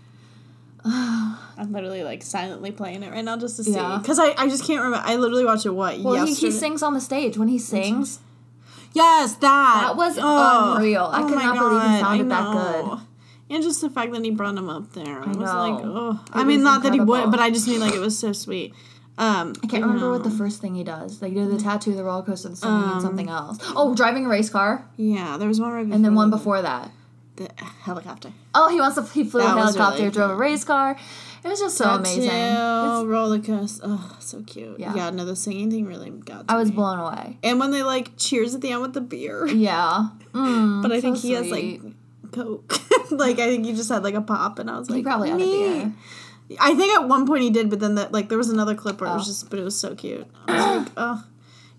[0.85, 3.97] I'm literally like silently playing it right now just to see Yeah.
[4.01, 5.03] because I, I just can't remember.
[5.05, 6.51] I literally watched it what well, he, yesterday.
[6.53, 8.19] he sings on the stage when he sings.
[8.93, 11.09] Yes, that That was unreal.
[11.11, 12.99] I could my not believe he God, sounded that good.
[13.51, 15.43] And just the fact that he brought him up there, I, was know.
[15.43, 16.23] like, oh.
[16.27, 18.31] It I mean, not that he would, but I just mean like it was so
[18.31, 18.73] sweet.
[19.17, 21.21] Um, I can't remember what the first thing he does.
[21.21, 23.57] Like did the tattoo, the roller coaster, the singing, and something else.
[23.75, 26.89] Oh, driving a race car, Yeah, there was one right and then one before that.
[27.35, 27.49] the
[27.81, 28.31] helicopter.
[28.55, 29.03] Oh, he wants to.
[29.03, 30.95] He flew That a helicopter, really drove a race car.
[31.43, 32.23] It was just so amazing.
[32.29, 33.83] Tattoo, It's- roller coaster.
[33.85, 34.79] Oh, so cute.
[34.79, 34.93] Yeah.
[34.95, 35.09] Yeah.
[35.11, 36.45] no, the singing thing really got.
[36.49, 36.75] I was me.
[36.75, 37.37] blown away.
[37.43, 40.09] And when they like cheers at the end with the beer, Yeah.
[40.33, 41.81] Mm, but I so think he has like
[42.31, 42.73] coke.
[43.11, 45.29] like I think he just had like a pop, and I was like, He probably
[45.29, 45.93] had "Neat." there.
[46.59, 48.99] I think at one point he did, but then that like there was another clip
[49.01, 49.25] where it was Oh.
[49.25, 50.27] just, but it was so cute.
[50.47, 51.23] I was like, oh,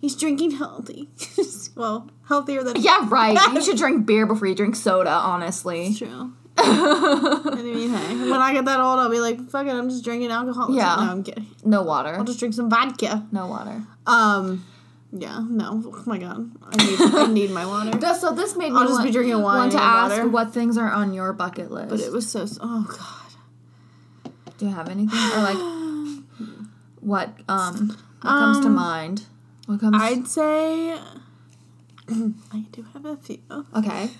[0.00, 1.08] he's drinking healthy.
[1.76, 3.36] well, healthier than Yeah, right.
[3.52, 5.94] you should drink beer before you drink soda, honestly.
[5.94, 6.32] True.
[6.62, 10.04] I mean, hey, when I get that old, I'll be like, fuck it, I'm just
[10.04, 10.68] drinking alcohol.
[10.74, 10.96] Yeah.
[10.96, 11.46] No, I'm kidding.
[11.64, 12.14] No water.
[12.14, 13.26] I'll just drink some vodka.
[13.32, 13.82] No water.
[14.06, 14.64] Um,
[15.12, 15.82] yeah, no.
[15.86, 17.90] Oh my god, I need, I need my water.
[18.20, 20.28] So this made me I'll just want, be drinking wine want to ask water.
[20.28, 21.88] what things are on your bucket list.
[21.90, 22.46] But it was so.
[22.60, 24.32] Oh god.
[24.58, 25.56] Do you have anything or like
[27.00, 29.24] what um what comes to Um, mind?
[29.66, 29.96] What comes?
[29.98, 30.92] I'd say.
[32.52, 33.38] I do have a few.
[33.76, 34.10] okay.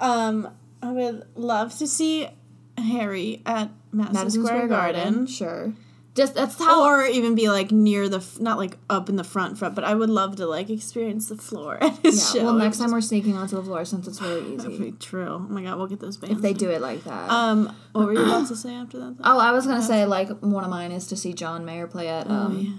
[0.00, 0.48] Um,
[0.84, 2.28] I would love to see
[2.76, 5.26] Harry at Madison, Madison Square, Garden.
[5.26, 5.72] Sure.
[6.14, 6.84] Just that's how.
[6.84, 9.82] Or even be like near the, f- not like up in the front front, but
[9.82, 12.40] I would love to like experience the floor at his yeah.
[12.40, 12.44] show.
[12.44, 14.78] Well, next time we're sneaking onto the floor since it's really easy.
[14.78, 15.26] be true.
[15.26, 16.36] Oh my god, we'll get those bands.
[16.36, 17.30] If they do it like that.
[17.30, 19.18] Um, what were you about to say after that?
[19.18, 19.24] though?
[19.24, 22.08] oh, I was gonna say like one of mine is to see John Mayer play
[22.08, 22.72] at um, Oh, yeah.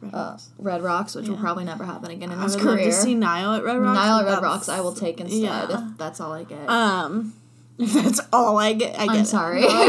[0.00, 0.48] Red uh, Rocks.
[0.58, 2.86] Red Rocks, which will probably never happen again in I his would love career.
[2.86, 3.96] to see Niall at Red Rocks.
[3.96, 5.90] Niall at Red Rocks, I will take instead yeah.
[5.90, 6.68] if that's all I get.
[6.68, 7.34] Um,
[7.78, 9.14] if that's all I get, I get.
[9.14, 9.26] I'm it.
[9.26, 9.60] sorry.
[9.62, 9.86] No, I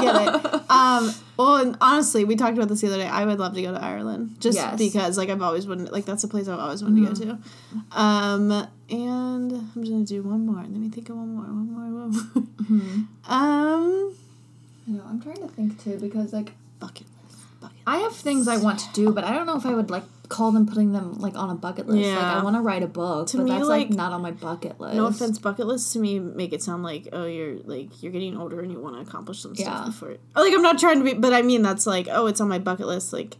[0.00, 0.28] get it.
[0.28, 0.60] I get it.
[0.74, 3.06] Um, well, and honestly, we talked about this the other day.
[3.06, 4.76] I would love to go to Ireland just Yes.
[4.76, 7.38] because, like, I've always wanted, like, that's a place I've always wanted to go to.
[7.96, 8.50] Um,
[8.90, 10.56] and I'm just gonna do one more.
[10.56, 11.44] Let me think of one more.
[11.44, 12.08] One more.
[12.08, 12.10] One
[12.68, 13.04] more.
[13.32, 14.14] Um,
[14.88, 17.13] I know, I'm trying to think too because like bucket list.
[17.64, 19.90] Bucket I have things I want to do, but I don't know if I would
[19.90, 21.98] like call them putting them like on a bucket list.
[21.98, 22.40] Like Yeah.
[22.40, 24.30] I want to write a book, To but me, that's like, like- not on my
[24.30, 24.96] bucket list.
[24.96, 28.36] No offense, bucket lists to me make it sound like oh you're like you're getting
[28.36, 29.64] older and you want to accomplish some Yeah.
[29.66, 30.16] stuff before.
[30.34, 32.48] Oh, like I'm not trying to be, but I mean that's like oh it's on
[32.48, 33.12] my bucket list.
[33.12, 33.36] Like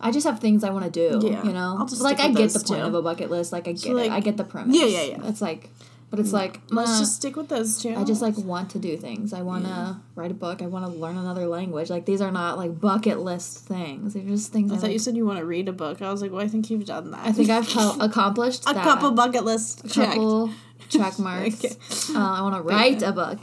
[0.00, 1.26] I just have things I want to do.
[1.26, 1.42] Yeah.
[1.44, 2.86] You know, I'll just like I get the point too.
[2.86, 3.52] of a bucket list.
[3.52, 4.12] Like I get like- it.
[4.12, 4.76] I get the premise.
[4.76, 5.26] Yeah, yeah, yeah.
[5.28, 5.70] It's like,
[6.10, 7.94] but it's like let's nah, just stick with those two.
[7.94, 9.32] I just like want to do things.
[9.32, 10.62] I want to write a book.
[10.62, 11.90] I want to learn another language.
[11.90, 14.14] Like these are not like bucket list things.
[14.14, 14.70] They're just things.
[14.72, 16.00] I, I thought like- you said you want to read a book.
[16.00, 17.26] I was like, well, I think you've done that.
[17.26, 18.84] I think I've co- accomplished a that.
[18.84, 20.12] couple bucket lists checked.
[20.14, 20.50] couple
[20.88, 21.64] check marks.
[21.64, 21.74] Okay.
[22.16, 23.38] uh, I want to write a book.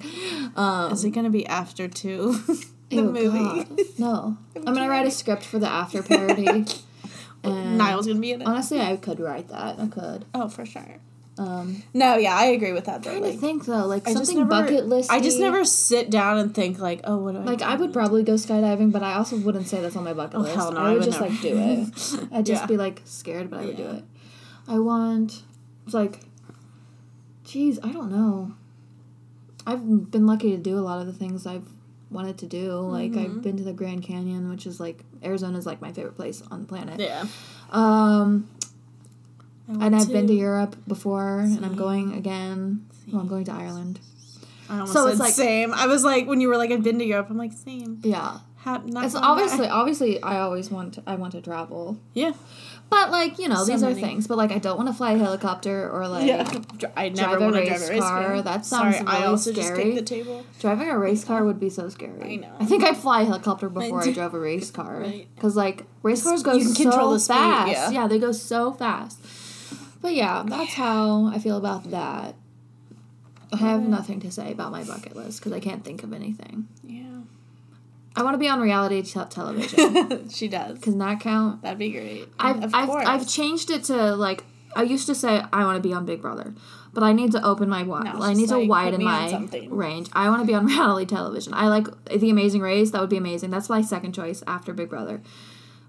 [0.58, 2.34] Um, Is it gonna be after two?
[2.90, 3.64] the ew, movie.
[3.64, 3.80] God.
[4.00, 6.66] No, I'm gonna write a script for the after parody.
[7.44, 8.48] and Niall's gonna be in it.
[8.48, 9.80] honestly, I could write that.
[9.80, 10.26] I could.
[10.34, 11.00] Oh, for sure.
[11.38, 13.04] Um, No, yeah, I agree with that.
[13.04, 13.14] Though.
[13.16, 15.12] to Like, think though, like I just something never, bucket list.
[15.12, 17.66] I just never sit down and think like, oh, what do I Like do?
[17.66, 20.40] I would probably go skydiving, but I also wouldn't say that's on my bucket Oh,
[20.44, 20.56] list.
[20.56, 21.34] hell no, I I would would just never.
[21.34, 22.28] like do it.
[22.34, 22.68] I'd just Yeah.
[22.68, 24.04] be like scared, but I would do it.
[24.68, 25.44] I want.
[25.86, 26.22] It's like,
[27.44, 28.54] geez, I don't know.
[29.68, 31.68] I've been lucky to do a lot of the things I've
[32.12, 32.72] wanted to do.
[32.80, 33.20] Like Mm-hmm.
[33.38, 36.42] I've been to the Grand Canyon, which is like Arizona is like my favorite place
[36.50, 37.00] on the planet.
[37.00, 37.26] Yeah.
[37.72, 38.55] Um, I
[39.68, 42.86] and I've been to Europe before, and I'm going again.
[43.12, 44.00] Well, I'm going to Ireland.
[44.70, 45.74] I almost So said it's like- same.
[45.74, 47.28] I was like, when you were like, I've been to Europe.
[47.30, 48.00] I'm like, same.
[48.04, 52.00] Yeah, it's obviously obviously I always want to, I want to travel.
[52.14, 52.34] yeah.
[52.88, 54.28] But like you know, So these are things.
[54.28, 56.48] But like, I don't want to fly a helicopter or like Yeah.
[56.96, 58.24] I never drive a want to race drive a race car.
[58.28, 58.42] car.
[58.44, 59.96] That sounds Sorry, I really scary.
[59.96, 60.46] the table.
[60.60, 62.34] driving a race car would be so scary.
[62.34, 62.56] I know.
[62.60, 65.28] I think I'd fly a helicopter before I do- drove a race car Right.
[65.36, 67.92] because like race cars go You can so control the speed, fast.
[67.94, 68.08] yeah.
[68.08, 69.20] they go so fast.
[70.06, 72.36] But yeah, that's how I feel about that.
[73.52, 73.90] I have mm-hmm.
[73.90, 76.68] nothing to say about my bucket list because I can't think of anything.
[76.84, 77.22] Yeah.
[78.16, 80.30] I want to be on reality te- television.
[80.30, 80.78] she does.
[80.78, 81.64] Can that count?
[81.64, 82.28] That'd be great.
[82.38, 83.08] I've, of I've, course.
[83.08, 84.44] I've changed it to like
[84.76, 86.54] I used to say I want to be on Big Brother,
[86.94, 89.00] but I need to open my wi- No, I need just to like, widen put
[89.00, 89.74] me on my something.
[89.74, 90.10] range.
[90.14, 91.56] I want to be on reality television.
[91.56, 92.92] I like The Amazing Race.
[92.92, 93.50] That would be amazing.
[93.50, 95.24] That's my second choice after Big Brother.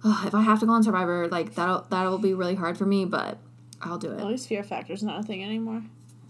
[0.05, 2.87] Ugh, if I have to go on Survivor, like that'll that'll be really hard for
[2.87, 3.41] me, but
[3.87, 4.21] I'll do it.
[4.21, 5.83] At least Fear Factor's not a thing anymore.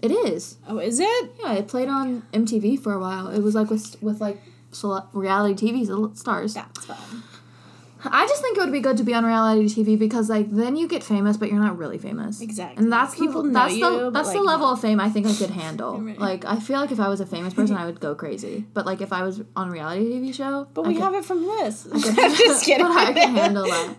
[0.02, 0.58] It is.
[0.68, 1.32] Oh, is it?
[1.42, 3.28] Yeah, it played on MTV for a while.
[3.28, 4.38] It was like with with like
[4.70, 6.54] cele- reality TV stars.
[6.54, 7.22] That's fun.
[8.04, 10.76] I just think it would be good to be on reality TV because like then
[10.76, 12.40] you get famous, but you're not really famous.
[12.40, 12.76] Exactly.
[12.80, 15.08] And that's People the, that's you, the that's the like, level not- of fame I
[15.08, 15.98] think I could handle.
[16.06, 16.18] Right.
[16.18, 18.64] Like I feel like if I was a famous person, I would go crazy.
[18.74, 21.14] But like if I was on a reality TV show, But I we could- have
[21.14, 21.86] it from this.
[21.92, 22.86] I could- I'm just kidding.
[22.86, 23.94] I can handle that.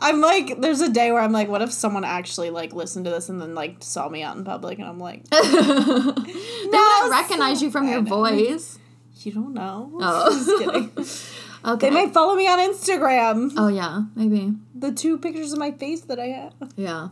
[0.00, 3.10] I'm like, there's a day where I'm like, what if someone actually like listened to
[3.10, 7.60] this and then like saw me out in public and I'm like, they wouldn't recognize
[7.62, 8.78] you from your voice.
[9.16, 9.90] you don't know.
[10.00, 10.30] Oh.
[10.30, 11.06] just kidding.
[11.64, 11.88] Okay.
[11.88, 13.52] They might follow me on Instagram.
[13.56, 14.54] oh yeah, maybe.
[14.76, 16.54] The two pictures of my face that I have.
[16.76, 17.08] Yeah.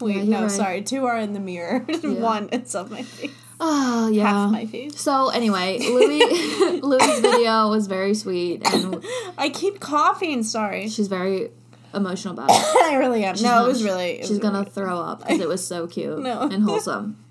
[0.00, 0.50] Wait, you're no, right.
[0.50, 0.82] sorry.
[0.82, 1.80] Two are in the mirror.
[2.02, 3.30] One is of my face.
[3.64, 4.28] Oh yeah.
[4.28, 5.00] Half my face.
[5.00, 9.04] So anyway, Louis Louis' video was very sweet and
[9.38, 10.42] I keep coughing.
[10.42, 10.88] Sorry.
[10.88, 11.50] she's very
[11.94, 12.56] emotional about it.
[12.92, 13.36] I really am.
[13.36, 14.10] no, gonna- it was really.
[14.14, 16.40] It She's was gonna really- throw up because it was so cute No.
[16.40, 17.22] and wholesome.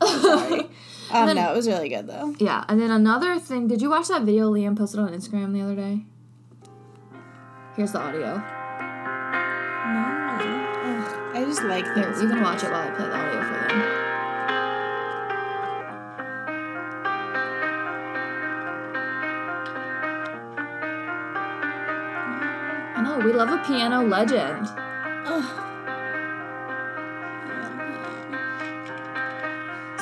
[0.00, 0.60] Sorry.
[1.10, 2.34] Um, then- no, it was really good though.
[2.38, 3.66] Yeah, and then another thing.
[3.66, 6.04] Did you watch that video Liam posted on Instagram the other day?
[7.76, 8.36] Here's the audio.
[8.36, 8.42] No.
[11.34, 13.27] I just like Here, you can watch it while I play the audio
[23.18, 24.66] know we love a piano legend.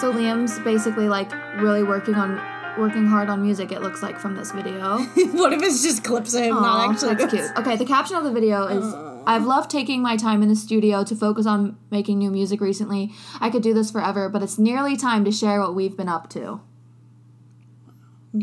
[0.01, 2.41] So Liam's basically like really working on
[2.79, 3.73] working hard on music.
[3.73, 4.99] It looks like from this video.
[5.33, 7.15] what if it's just clips of him Aw, not actually?
[7.15, 7.51] that's cute.
[7.57, 8.95] Okay, the caption of the video is
[9.27, 13.13] I've loved taking my time in the studio to focus on making new music recently.
[13.41, 16.29] I could do this forever, but it's nearly time to share what we've been up
[16.31, 16.61] to.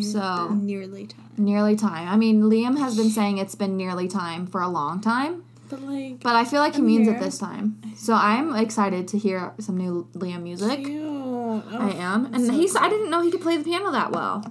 [0.02, 1.30] So, Nearly time.
[1.38, 2.08] nearly time.
[2.08, 5.82] I mean, Liam has been saying it's been nearly time for a long time, But
[5.82, 7.16] like, but I feel like he means here.
[7.18, 7.82] it this time.
[7.96, 10.80] So, I'm excited to hear some new Liam music.
[10.80, 11.02] ew.
[11.26, 12.34] Oh, I am.
[12.34, 14.44] And he's I didn't know he could play the piano that well.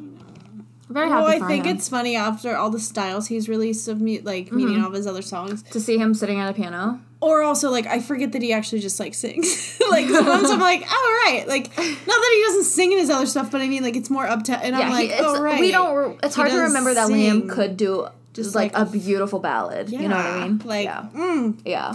[0.93, 1.77] I'm very happy Well, I think him.
[1.77, 4.57] it's funny after all the styles he's released of me, like Mm-hmm.
[4.57, 7.01] meaning all of his other songs, to see him sitting at a piano.
[7.21, 9.81] or also like I forget that he actually just like sings.
[9.91, 11.77] like sometimes I'm like, oh right, like not
[12.23, 14.43] that he doesn't sing in his other stuff, but I mean like it's more up
[14.45, 16.19] to, and I'm like, he- it's, oh right, we don't.
[16.23, 17.17] It's He hard to remember that sing.
[17.17, 19.91] Liam could do just like, like a beautiful ballad.
[19.91, 20.61] You know what I mean?
[20.65, 21.95] Like, yeah, mm, yeah.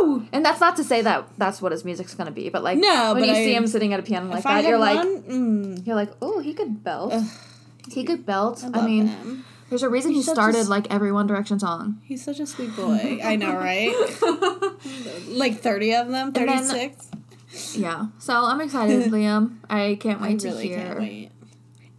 [0.00, 0.24] woo.
[0.32, 3.12] And that's not to say that that's what his music's gonna be, but like No,
[3.14, 5.22] when but you I- see him sitting at a piano like that, you're like one,
[5.24, 7.12] mm, you're like, oh, he could belt.
[7.90, 8.26] He could mm.
[8.26, 8.62] belt.
[8.64, 9.44] I, love mean, him.
[9.68, 12.00] There's a reason he He's such a started s- like every One Direction song.
[12.04, 13.20] He's such a sweet boy.
[13.22, 13.92] I know, right?
[15.28, 17.10] like 30 of them, then- 36.
[17.76, 18.06] Yeah.
[18.18, 19.58] So I'm excited, Liam.
[19.70, 21.28] I can't I wait to really hear.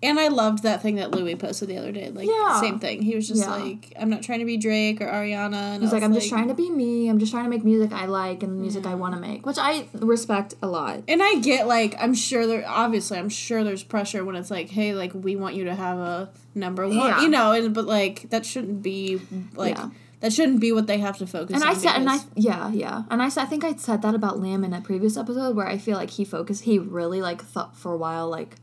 [0.03, 2.11] And I loved that thing that Louis posted the other day.
[2.11, 2.59] Like, Yeah.
[2.59, 3.01] same thing.
[3.01, 3.55] He was just Yeah.
[3.55, 5.53] like, I'm not trying to be Drake or Ariana.
[5.75, 7.07] And He's like, I'm just trying to be me.
[7.09, 9.57] I'm just trying to make music I like and music I want to make, which
[9.57, 11.01] I respect a lot.
[11.07, 14.69] And I get, like, I'm sure there, obviously, I'm sure there's pressure when it's like,
[14.69, 17.21] hey, like, we want you to have a number one, Yeah.
[17.21, 19.19] you know, and, but, like, that shouldn't be,
[19.55, 19.89] like, Yeah.
[20.19, 21.61] that shouldn't be what they have to focus on.
[21.61, 21.75] And on.
[21.75, 24.63] I said, and I yeah, yeah, and I I think I said that about Liam
[24.65, 27.91] in a previous episode where I feel like he focused, he really like thought for
[27.93, 28.55] a while, like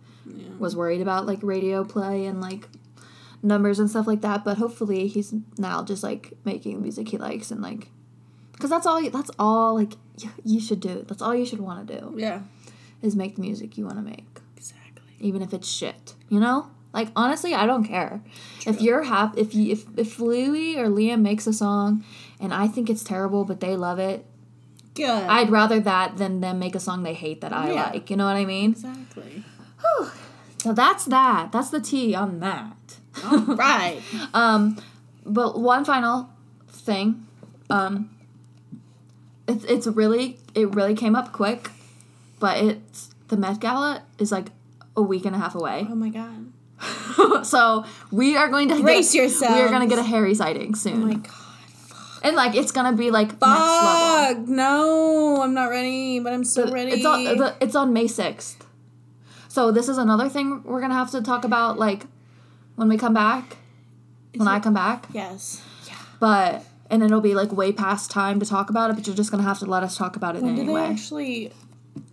[0.59, 2.69] was worried about like radio play and like
[3.43, 4.45] numbers and stuff like that.
[4.45, 7.89] But hopefully, he's now just like making music he likes and like,
[8.53, 9.93] because that's all, that's all like
[10.45, 11.05] you should do.
[11.09, 12.41] That's all you should want to do yeah.
[13.01, 14.27] is make the music you want to make.
[14.57, 15.03] Exactly.
[15.21, 16.15] even if it's shit.
[16.29, 16.71] You know?
[16.93, 18.21] Like honestly, I don't care.
[18.67, 22.05] If you're happy if you if if Louis or Liam makes a song
[22.39, 24.27] and I think it's terrible but they love it,
[24.95, 25.09] Good.
[25.09, 27.91] I'd rather that than them make a song they hate that I Yeah.
[27.91, 28.11] like.
[28.11, 28.73] You know what I mean?
[28.73, 29.43] exactly.
[30.59, 31.51] So that's that.
[31.53, 32.77] That's the tea on that.
[33.25, 34.01] All right.
[34.35, 34.81] Um
[35.27, 36.31] but one final
[36.69, 37.27] thing.
[37.71, 38.11] Um
[39.49, 41.71] it's it's really it really came up quick,
[42.39, 44.49] but it's the Met Gala is like
[44.97, 45.87] a week and a half away.
[45.89, 46.53] Oh my god.
[47.47, 49.55] so we are going to Brace yourself.
[49.55, 51.33] We are going to get a Harry sighting soon, Oh my god.
[52.25, 54.35] and like it's going to be like next level.
[54.37, 54.49] Fuck.
[54.49, 56.93] No, I'm not ready, but I'm so ready.
[56.93, 58.67] It's on it's on May sixth.
[59.53, 62.07] So this is another thing we're gonna have to talk about, like
[62.77, 63.59] when we come back,
[64.35, 65.09] when I come back.
[65.13, 65.63] yes.
[65.87, 65.99] Yeah.
[66.19, 68.95] But and it'll be like way past time to talk about it.
[68.97, 71.53] But you're just gonna have to let us talk about it When do they actually?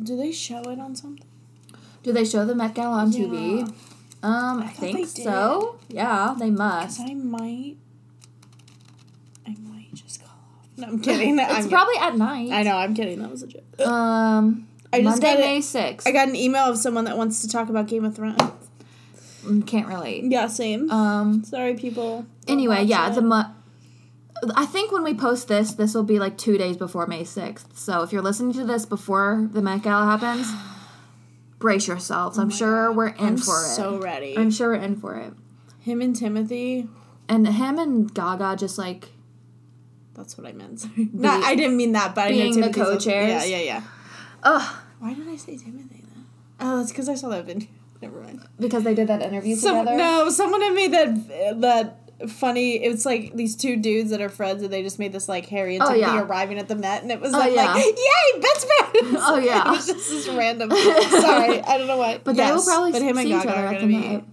[0.04, 1.26] Do they show it on something?
[2.04, 3.62] Do they show the Met Gala on TV?
[4.22, 5.80] Um, I, thought think so.
[5.88, 7.00] Yeah, they must.
[7.00, 7.78] I might.
[9.48, 10.68] I might just call off.
[10.76, 11.40] No, I'm kidding.
[11.40, 12.52] It's I'm probably at night.
[12.52, 12.76] I know.
[12.76, 13.22] I'm kidding.
[13.22, 13.80] That was a joke.
[13.80, 16.08] Um, I just Monday, got May sixth.
[16.08, 18.40] I got an email of someone that wants to talk about Game of Thrones.
[19.44, 20.24] Mm, Can't relate.
[20.26, 20.90] Yeah, same.
[20.90, 21.44] Um.
[21.44, 22.26] Sorry, people.
[22.48, 23.16] Anyway, yeah, it.
[23.16, 23.44] the mu-
[24.56, 27.78] I think when we post this, this will be like two days before May sixth.
[27.78, 30.52] So if you're listening to this before the Met Gala happens,
[31.60, 32.38] brace yourselves.
[32.38, 33.70] I'm sure we're in Oh I'm for it.
[33.76, 34.38] so ready.
[34.38, 35.34] I'm sure we're in for it.
[35.80, 36.88] Him and Timothy.
[37.28, 39.10] And him and Gaga just like
[40.16, 40.80] That's what I meant.
[40.80, 41.10] Sorry.
[41.14, 43.48] Not, I didn't mean that, but I know being the co-chairs?
[43.48, 43.84] Yeah, yeah, yeah.
[44.44, 46.26] Ugh Why did I say Timothy then?
[46.60, 47.68] Oh, that's because I saw that video.
[48.02, 48.42] Never mind.
[48.60, 49.98] because they did that interview Some, together.
[49.98, 52.76] no, someone had made that that funny.
[52.84, 55.76] It's like these two dudes that are friends, and they just made this like Harry
[55.76, 56.22] and Oh, Timothy yeah.
[56.22, 57.74] arriving at the Met, and it was Oh, like, yeah.
[57.74, 59.18] like yay, best friends.
[59.20, 59.68] Oh, yeah.
[59.68, 60.70] it was just this random.
[60.72, 62.20] Sorry, I don't know why.
[62.24, 64.24] But they will probably but him and see each Gaga other at the Met.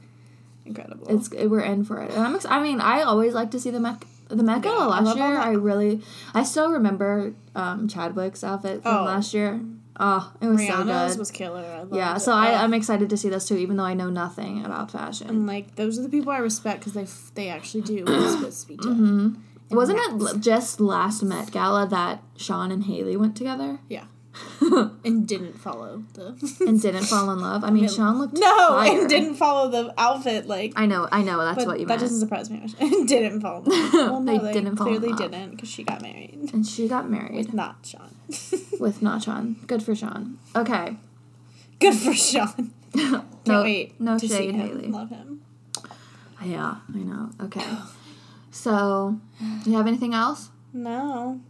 [0.65, 1.07] incredible.
[1.19, 2.13] It's we're in for it.
[2.13, 4.79] And I'm ex- I mean, I always like to see the Met the Met Gala
[4.97, 5.39] Yeah, last year.
[5.39, 6.03] I really
[6.35, 9.05] I still remember um Chadwick's outfit from Oh.
[9.05, 9.61] last year.
[9.99, 11.19] Oh, it was so Rihanna's good.
[11.19, 11.61] was killer.
[11.93, 12.21] I yeah, it.
[12.21, 12.57] so I, Oh.
[12.57, 15.29] I'm excited to see this too, even though I know nothing about fashion.
[15.29, 18.15] And like those are the people I respect because they f- they actually do what
[18.15, 18.77] it's supposed to be.
[18.77, 19.35] Mm-hmm.
[19.71, 24.05] Wasn't it just last Met Gala that Sean and Haley went together Yeah,
[25.05, 27.65] and didn't follow the and didn't fall in love?
[27.65, 29.01] I mean, Sean looked no, fire.
[29.01, 30.73] and didn't follow the outfit like.
[30.77, 31.39] I know, I know.
[31.45, 32.01] That's what you that meant.
[32.03, 32.67] doesn't surprise me.
[32.81, 33.63] And didn't follow.
[33.67, 35.31] Well, no, They they, didn't fall in clearly love.
[35.31, 38.15] didn't because she got married and she got married with not Sean.
[38.81, 39.57] with not Sean.
[39.67, 40.39] Good for Sean.
[40.55, 40.97] Okay.
[41.79, 42.73] Good for Sean.
[42.95, 44.01] Can't no, wait.
[44.01, 44.69] no to see shade, him.
[44.69, 44.89] Haley.
[44.89, 45.43] Love him.
[46.45, 47.31] Yeah, I know.
[47.43, 47.65] Okay.
[48.53, 49.21] So,
[49.65, 50.49] do you have anything else?
[50.73, 51.41] No.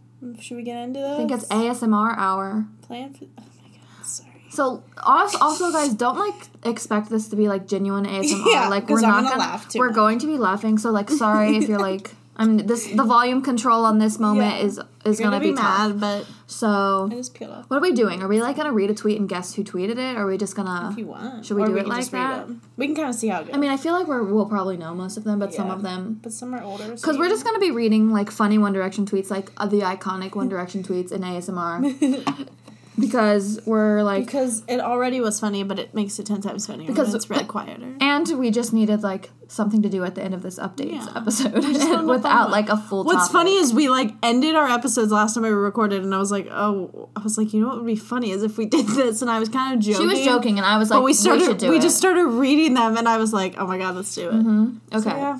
[0.41, 1.11] Should we get into this?
[1.13, 2.65] I think it's ASMR hour.
[2.81, 3.25] plan for.
[3.37, 4.29] Oh my god, sorry.
[4.49, 8.45] So, also, also, guys, don't like expect this to be like genuine ASMR.
[8.51, 9.95] Yeah, like we're I'm not gonna gonna, laugh too We're much.
[9.95, 10.77] going to be laughing.
[10.79, 12.87] So, like, sorry if you're like, I'm this.
[12.87, 14.63] The volume control on this moment Yeah.
[14.65, 15.91] is is You're gonna, be, tough.
[15.93, 17.65] mad, but So, I just peeled off.
[17.69, 18.21] what are we doing?
[18.21, 20.17] Are we like gonna read a tweet and guess who tweeted it?
[20.17, 20.89] Or are we just gonna?
[20.91, 22.47] If you want, Should we Or do it like that?
[22.75, 23.55] We can kind of see how it goes.
[23.55, 25.81] I mean, I feel like we're we'll probably know most of them, but some of
[25.81, 26.91] them but some are older.
[26.91, 30.35] Because we're just gonna be reading like funny One Direction tweets, like uh, the iconic
[30.35, 32.47] One Direction tweets in ASMR.
[32.99, 36.87] because we're like, because it already was funny, but it makes it ten times funnier
[36.87, 37.95] Because- it's really quieter.
[38.01, 41.07] and we just needed like something to do at the end of this updates Yeah.
[41.15, 41.53] episode
[42.07, 43.03] without like a full.
[43.03, 43.31] What's topic.
[43.31, 46.47] funny is we like ended our episodes last time we recorded, and I was like,
[46.51, 49.21] oh, I was like, you know what would be funny is if we did this,
[49.21, 50.01] and I was kind of joking.
[50.01, 51.45] she was joking, and I was like, but we started.
[51.45, 51.81] should do we it.
[51.81, 54.33] just started reading them, and I was like, oh my god, let's do it.
[54.33, 54.77] Mm-hmm.
[54.93, 55.39] okay, So, yeah,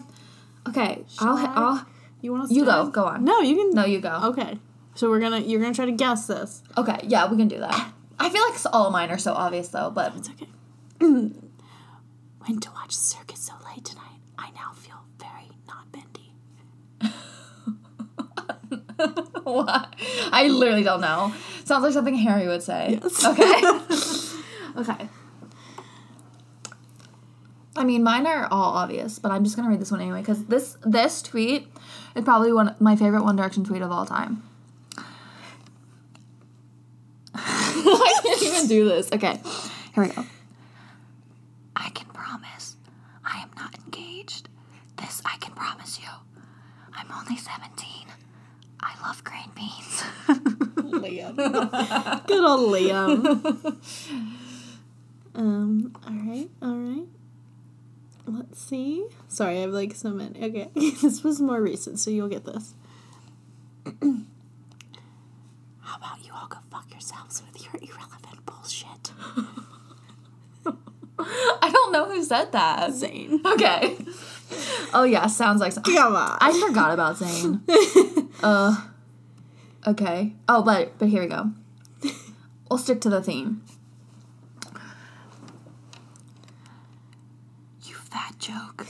[0.69, 1.03] okay.
[1.19, 1.53] I'll, I?
[1.55, 1.85] I'll
[2.21, 2.55] you want to?
[2.55, 3.23] You go, go on.
[3.25, 3.71] No, you can.
[3.71, 4.19] no, you go.
[4.29, 4.57] Okay,
[4.97, 6.63] so we're gonna you're gonna try to guess this.
[6.75, 7.93] Okay, yeah, we can do that.
[8.19, 10.47] I feel like all mine are so obvious though, but it's okay.
[10.99, 14.19] Went to watch Cirque du Soleil tonight.
[14.39, 16.33] I now feel very not bendy.
[19.43, 19.95] what?
[20.31, 21.31] I literally don't know.
[21.63, 22.99] Sounds like something Harry would say.
[23.03, 23.23] Yes.
[23.23, 24.81] Okay.
[24.95, 25.09] okay.
[27.75, 30.43] I mean, mine are all obvious, but I'm just gonna read this one anyway because
[30.45, 31.67] this this tweet
[32.15, 34.41] is probably one my favorite One Direction tweet of all time.
[37.95, 39.11] I can't even do this.
[39.11, 39.39] Okay,
[39.93, 40.25] here we go.
[41.75, 42.75] I can promise
[43.23, 44.49] I am not engaged.
[44.97, 46.09] This I can promise you.
[46.93, 48.07] I'm only 17.
[48.81, 50.03] I love green beans.
[51.01, 51.35] Liam.
[52.27, 53.77] Good old Liam.
[55.35, 57.07] um, alright, alright.
[58.25, 59.07] Let's see.
[59.29, 60.43] Sorry, I have like so many.
[60.43, 60.69] Okay.
[60.75, 62.73] this was more recent, so you'll get this.
[65.99, 69.11] How about you all go fuck yourselves with your irrelevant bullshit?
[71.19, 72.91] I don't know who said that.
[72.91, 73.43] Zayn.
[73.43, 73.97] Okay.
[74.93, 75.95] Oh yeah, sounds like something.
[75.95, 76.37] Come on.
[76.39, 77.61] I forgot about Zayn.
[78.43, 78.79] uh.
[79.87, 80.33] Okay.
[80.47, 81.51] Oh, but but here we go.
[82.69, 83.63] We'll stick to the theme.
[87.83, 88.85] You fat joke.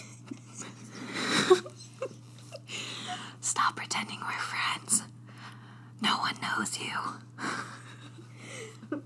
[3.39, 5.03] Stop pretending we're friends.
[6.01, 6.93] No one knows you.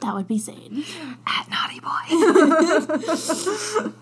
[0.00, 0.84] that would be Zayn.
[1.26, 1.88] At Naughty Boy.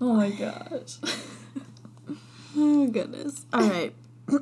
[0.00, 0.98] oh my gosh.
[2.60, 3.46] Oh goodness.
[3.54, 3.94] Alright.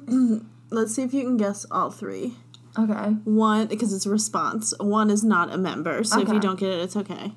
[0.70, 2.32] Let's see if you can guess all three.
[2.78, 3.10] Okay.
[3.24, 4.72] One, because it's a response.
[4.78, 7.32] One is not a member, so if you don't get it, it's okay.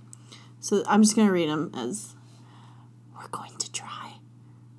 [0.61, 2.15] So I'm just gonna read them as
[3.13, 4.19] we're going to try.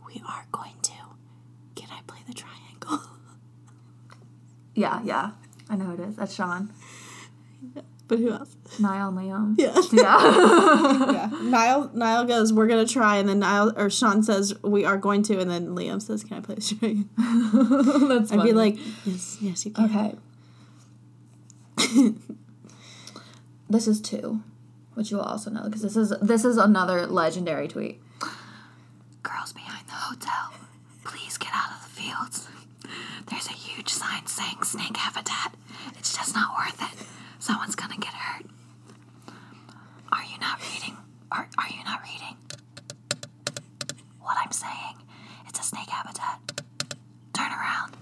[0.06, 0.92] We are going to.
[1.74, 3.02] Can I play the triangle?
[4.74, 5.32] Yeah, yeah.
[5.70, 6.16] I know who it is.
[6.16, 6.72] That's Sean.
[8.08, 8.56] but who else?
[8.80, 9.54] Niall and Liam.
[9.56, 9.74] Yeah.
[9.92, 11.30] Yeah.
[11.30, 11.30] yeah.
[11.42, 15.22] Niall Niall goes, We're gonna try, and then Niall or Sean says, We are going
[15.24, 18.08] to, and then Liam says, Can I play the triangle?
[18.08, 19.84] That's I'd be like, Yes, yes, you can.
[19.84, 20.14] okay.
[23.70, 24.42] this is two,
[24.94, 28.00] which you will also know because this is this is another legendary tweet.
[29.22, 30.52] Girls behind the hotel,
[31.04, 32.48] please get out of the fields.
[33.28, 35.54] There's a huge sign saying snake habitat.
[35.98, 37.06] It's just not worth it.
[37.38, 38.46] Someone's gonna get hurt.
[40.12, 40.96] Are you not reading?
[41.32, 42.36] Are, are you not reading?
[44.20, 44.96] What I'm saying,
[45.48, 46.40] it's a snake habitat.
[47.32, 47.96] Turn around.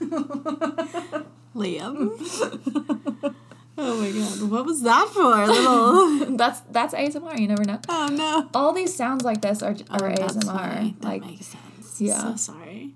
[1.54, 2.10] Liam.
[3.78, 4.50] oh my god.
[4.50, 5.46] What was that for?
[5.46, 7.38] Little That's that's ASMR.
[7.38, 7.80] You never know.
[7.88, 8.48] Oh no.
[8.54, 10.44] All these sounds like this are, are Oh, ASMR.
[10.44, 10.96] funny.
[11.00, 12.00] That Like makes sense.
[12.00, 12.34] yeah.
[12.34, 12.94] So sorry.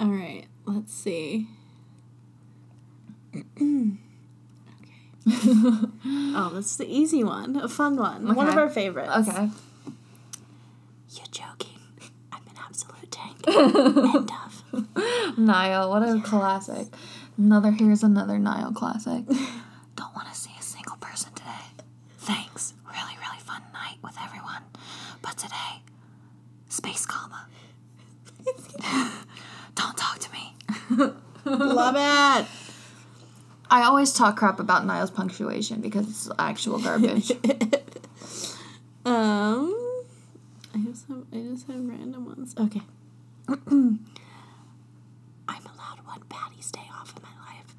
[0.00, 0.44] All right.
[0.66, 1.48] Let's see.
[3.36, 3.44] okay.
[5.26, 7.56] oh, this is the easy one.
[7.56, 8.34] A fun one.
[8.34, 8.60] One of Okay.
[8.62, 9.28] our favorites.
[9.28, 9.48] okay.
[11.10, 11.78] You're joking.
[12.32, 13.36] I'm an absolute tank.
[13.46, 15.38] End of.
[15.38, 16.88] Niall, what a classic.
[17.38, 19.24] Another here's another Niall classic.
[19.96, 21.50] Don't want to see a single person today.
[22.18, 22.74] Thanks.
[22.86, 24.62] Really, really fun night with everyone.
[25.22, 25.82] But today,
[26.68, 27.46] space comma.
[29.74, 31.12] Don't talk to me.
[31.44, 32.46] Love it.
[33.70, 37.32] I always talk crap about Niall's punctuation because it's actual garbage.
[39.06, 39.74] Um,
[40.74, 42.54] I just have I just have random ones.
[42.58, 42.80] Okay.
[43.48, 43.98] I'm
[45.46, 47.74] allowed one Patty's Day off in my life.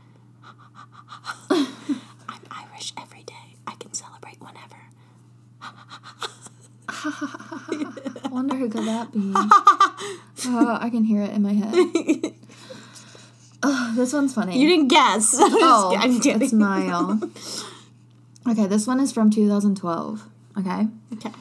[2.29, 3.55] I'm Irish every day.
[3.65, 4.77] I can celebrate whenever.
[6.87, 9.33] I wonder who could that be.
[10.47, 12.35] Uh, I can hear it in my head.
[13.67, 14.59] Ugh, this one's funny.
[14.59, 15.33] You didn't guess.
[15.39, 16.41] I'm just- Oh, I'm kidding.
[16.41, 17.19] it's Niall.
[18.47, 20.29] Okay, this one is from 2012.
[20.59, 21.31] Okay, Okay.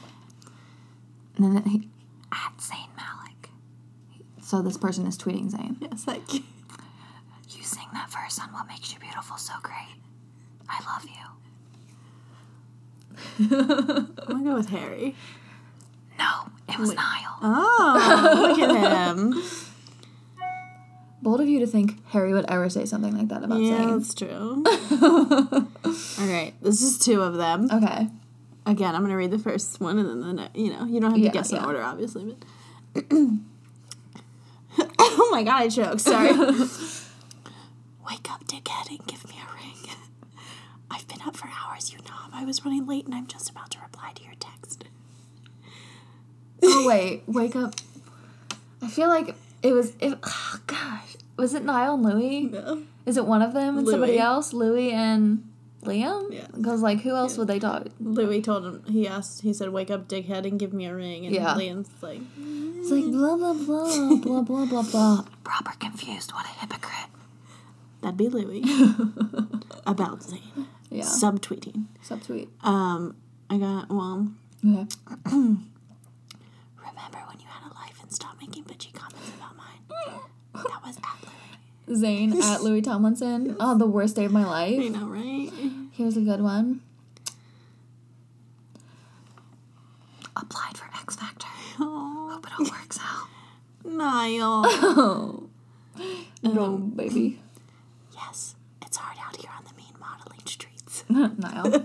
[1.36, 1.88] and then he
[2.32, 3.50] at Zayn Malik.
[4.42, 5.76] So this person is tweeting Zayn.
[5.80, 6.40] Yes, thank you.
[7.50, 9.96] You sing that verse on "What Makes You Beautiful" so great.
[10.68, 11.10] I love you.
[13.50, 15.14] I'm gonna go with Harry.
[16.18, 17.38] No, it was Niall.
[17.42, 19.42] Oh, look at him.
[21.24, 23.98] Bold of you to think Harry would ever say something like that about Yeah, Zayn.
[23.98, 24.62] that's true.
[26.22, 27.68] All right, this is two of them.
[27.72, 28.08] Okay.
[28.66, 31.12] Again, I'm gonna read the first one, and then the ne- you know you don't
[31.12, 31.64] have to Yeah, guess in yeah.
[31.66, 32.36] order, obviously.
[32.92, 33.04] But
[34.98, 36.00] oh my god, I choked.
[36.02, 36.28] Sorry.
[38.06, 39.96] Wake up, dickhead, and give me a ring.
[40.90, 42.30] I've been up for hours, you knob.
[42.34, 44.84] I was running late, and I'm just about to reply to your text.
[46.62, 47.74] Oh wait, wake up.
[48.82, 49.92] I feel like it was.
[50.00, 52.42] It, oh, gosh, was it Niall and Louis?
[52.44, 52.82] No.
[53.06, 54.52] Is it one of them and somebody else?
[54.52, 55.50] Louis and
[55.82, 56.32] Liam?
[56.32, 56.46] Yeah.
[56.54, 57.88] Because like, who else would they talk?
[58.00, 58.84] Louis told him.
[58.86, 59.42] He asked.
[59.42, 61.54] He said, "Wake up, dickhead, and give me a ring." And Yeah.
[61.54, 65.24] Liam's like, It's like blah blah blah blah blah blah blah.
[65.42, 66.32] Proper confused.
[66.32, 67.10] What a hypocrite.
[68.00, 68.62] That'd be Louis.
[69.86, 70.66] About Zayn.
[70.90, 71.04] Yeah.
[71.04, 71.86] Subtweeting.
[72.06, 72.48] Subtweet.
[72.62, 73.16] Um,
[73.50, 74.28] I got, well,
[74.66, 74.86] Okay.
[78.22, 79.80] remember when you had a life and stopped making bitchy comments about mine?
[80.54, 81.98] That was at Louis.
[82.00, 83.56] Zayn at Louis Tomlinson.
[83.60, 84.78] Oh, the worst day of my life.
[84.80, 85.50] I know, right?
[85.92, 86.80] Here's a good one.
[90.36, 91.46] Applied for X Factor.
[91.80, 93.28] Oh, Hope it all works out.
[93.84, 94.62] Niall.
[94.66, 95.40] Oh.
[96.42, 97.40] No, um, baby.
[98.12, 101.04] yes, it's hard out here on the mean modeling streets.
[101.08, 101.66] Niall.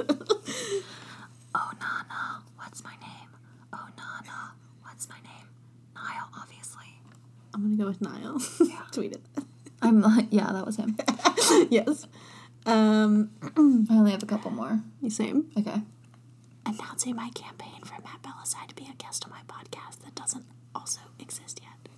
[1.56, 2.44] oh, Nana.
[2.58, 3.30] What's my name?
[3.72, 4.54] Oh, Nana.
[4.84, 5.48] What's my name?
[5.96, 7.00] Niall, obviously.
[7.60, 8.40] I'm gonna go with Niall.
[8.94, 9.44] Tweeted that.
[9.82, 10.96] I'm like, yeah, that was him.
[11.70, 12.08] yes.
[12.66, 13.32] Um,
[13.90, 14.80] I only have a couple more.
[15.02, 15.52] You same.
[15.58, 15.82] Okay.
[16.66, 20.46] Announcing my campaign for Matt Bellassai to be a guest on my podcast that doesn't
[20.74, 21.90] also exist yet.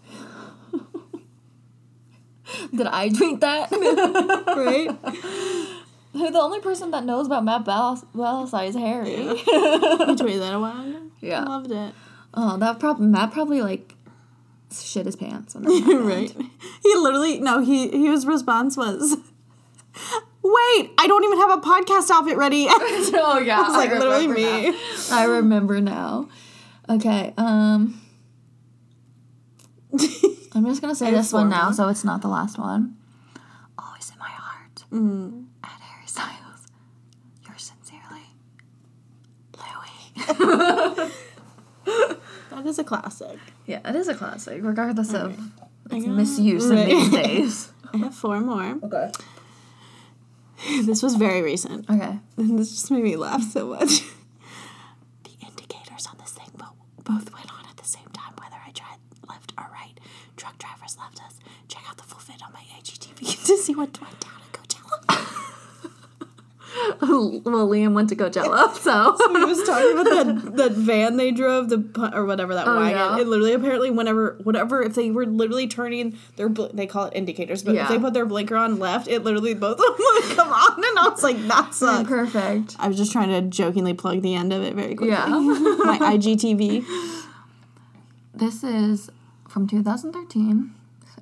[2.75, 3.71] Did I tweet that?
[3.71, 4.89] Right?
[6.13, 9.11] the only person that knows about Matt Bell- Bellassai is Harry.
[9.15, 11.01] you tweeted that a while ago.
[11.19, 11.43] Yeah.
[11.43, 11.93] Loved it.
[12.33, 13.93] Oh, that probably Matt probably like
[14.73, 15.55] shit his pants.
[15.55, 16.35] When that right.
[16.83, 19.17] He literally no, he his response was
[20.43, 22.65] Wait, I don't even have a podcast outfit ready.
[22.69, 24.73] oh yeah, It's like literally me.
[25.11, 26.29] I remember now.
[26.89, 28.01] Okay, um,
[30.53, 32.97] I'm just gonna say this one now, so it's not the last one.
[33.77, 34.83] Always in my heart.
[34.91, 35.45] Mm.
[35.63, 36.67] At Harry Styles,
[37.45, 38.25] yours sincerely,
[40.97, 41.11] Louis.
[42.71, 43.37] That is a classic.
[43.65, 45.37] yeah, it is a classic, regardless of
[45.91, 47.71] its got- misuse in these days.
[47.93, 48.77] I have four more.
[48.83, 49.11] Okay.
[50.85, 51.89] This was very recent.
[51.89, 52.17] Okay.
[52.37, 54.03] And this just made me laugh so much.
[55.25, 58.71] the indicators on this thing bo- both went on at the same time, whether I
[58.71, 59.99] tried left or right.
[60.37, 61.39] Truck drivers left us.
[61.67, 64.97] Check out the full fit on my IGTV to see what went down at Coachella.
[67.43, 69.15] Well, Liam went to Coachella, so.
[69.37, 72.97] he was talking about that, that van they drove, the or whatever that Oh, wagon.
[72.97, 73.19] yeah.
[73.19, 77.13] It literally, apparently, whenever, whatever, if they were literally turning their, bl- they call it
[77.15, 77.83] indicators, but Yeah.
[77.83, 80.75] if they put their blinker on left, it literally both of them would come on,
[80.75, 82.07] and I was like, that sucks.
[82.09, 82.75] Perfect.
[82.79, 85.09] I was just trying to jokingly plug the end of it very quickly.
[85.09, 85.27] Yeah.
[85.27, 86.85] My IGTV.
[88.33, 89.09] This is
[89.47, 90.73] from 2013,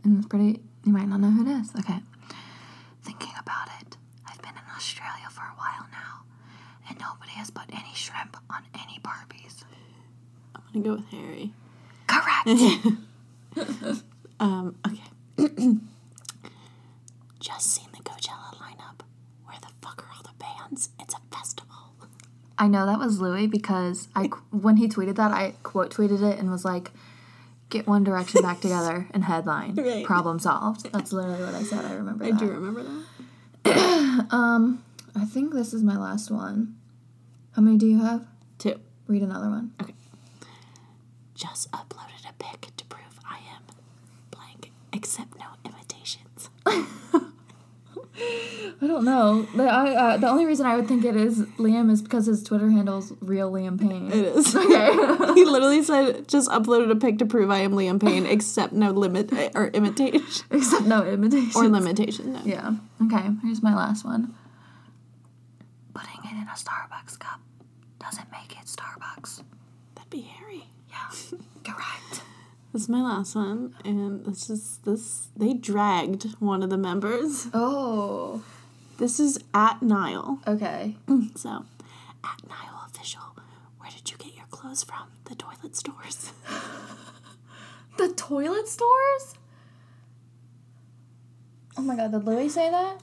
[0.04, 0.60] and it's pretty.
[0.86, 1.72] You might not know who it is.
[1.78, 2.00] Okay.
[3.04, 3.98] Thinking about it,
[4.28, 6.24] I've been in Australia for a while now,
[6.88, 9.64] and nobody has put any shrimp on any Barbies.
[10.56, 11.54] I'm gonna go with Harry.
[12.08, 12.50] Correct.
[14.42, 15.04] Um, okay.
[17.42, 19.02] Just seen the Coachella lineup.
[19.44, 20.90] Where the fuck are all the bands?
[20.98, 21.76] It's a festival.
[22.58, 26.40] I know that was Louis because I when he tweeted that, I quote tweeted it
[26.40, 26.92] and was like,
[27.70, 29.76] "Get One Direction back together and headline.
[29.76, 30.06] Right.
[30.06, 31.84] Problem solved." That's literally what I said.
[31.84, 32.24] I remember.
[32.24, 32.40] I that.
[32.40, 33.06] do remember that.
[34.32, 34.84] Um,
[35.16, 36.76] I think this is my last one.
[37.60, 38.26] How many do you have?
[38.58, 38.80] Two.
[39.08, 39.74] Read another one.
[39.82, 39.94] Okay.
[41.36, 43.64] Just uploaded a pic to prove I am
[44.32, 46.50] blank, except no imitations.
[46.66, 46.86] I
[48.88, 49.42] don't know.
[49.58, 52.46] The, I, uh, the only reason I would think it is Liam is because his
[52.46, 54.10] Twitter handle's real Liam Payne.
[54.10, 54.56] It is.
[54.56, 55.34] Okay.
[55.34, 58.92] he literally said, just uploaded a pic to prove I am Liam Payne, except no
[58.92, 61.52] limit or imitation Except no imitation.
[61.56, 62.32] or limitation.
[62.32, 62.40] No.
[62.46, 62.76] Yeah.
[63.04, 64.34] Okay, here's my last one.
[65.94, 67.42] Putting it in a Starbucks cup
[68.10, 69.44] doesn't make it Starbucks.
[69.96, 70.64] That'd be Harry.
[70.90, 71.10] Yeah.
[71.64, 72.24] Correct.
[72.74, 75.28] This is my last one, and this is this.
[75.36, 77.48] They dragged one of the members.
[77.54, 78.44] Oh.
[78.98, 80.40] This is at Niall.
[80.48, 80.96] Okay.
[81.36, 81.66] So,
[82.24, 83.22] at Niall official,
[83.78, 85.10] where did you get your clothes from?
[85.26, 86.32] The toilet stores.
[87.98, 89.34] The toilet stores?
[91.78, 93.02] Oh my god, did Louis say that?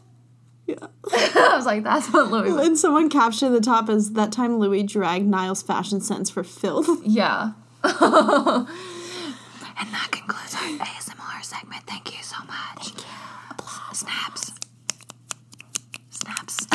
[0.67, 0.87] Yeah.
[1.13, 2.67] I was like, that's what Louis was.
[2.67, 6.89] And someone captioned the top as that time Louis dragged Niall's fashion sense for filth.
[7.05, 7.53] Yeah.
[7.85, 7.93] and
[9.93, 11.85] that concludes our ASMR segment.
[11.87, 12.89] Thank you so much.
[12.89, 13.05] Thank you.
[13.93, 14.53] Snaps.
[16.11, 16.67] Snaps.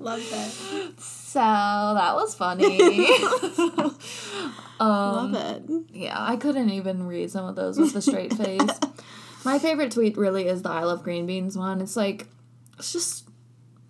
[0.00, 0.50] Love that.
[0.98, 3.08] so that was funny.
[4.80, 5.62] Um, Love it.
[5.92, 8.80] yeah, I couldn't even read some of those with a straight face.
[9.44, 11.80] My favorite tweet really is the I love green beans one.
[11.80, 12.26] It's like,
[12.78, 13.28] it's just,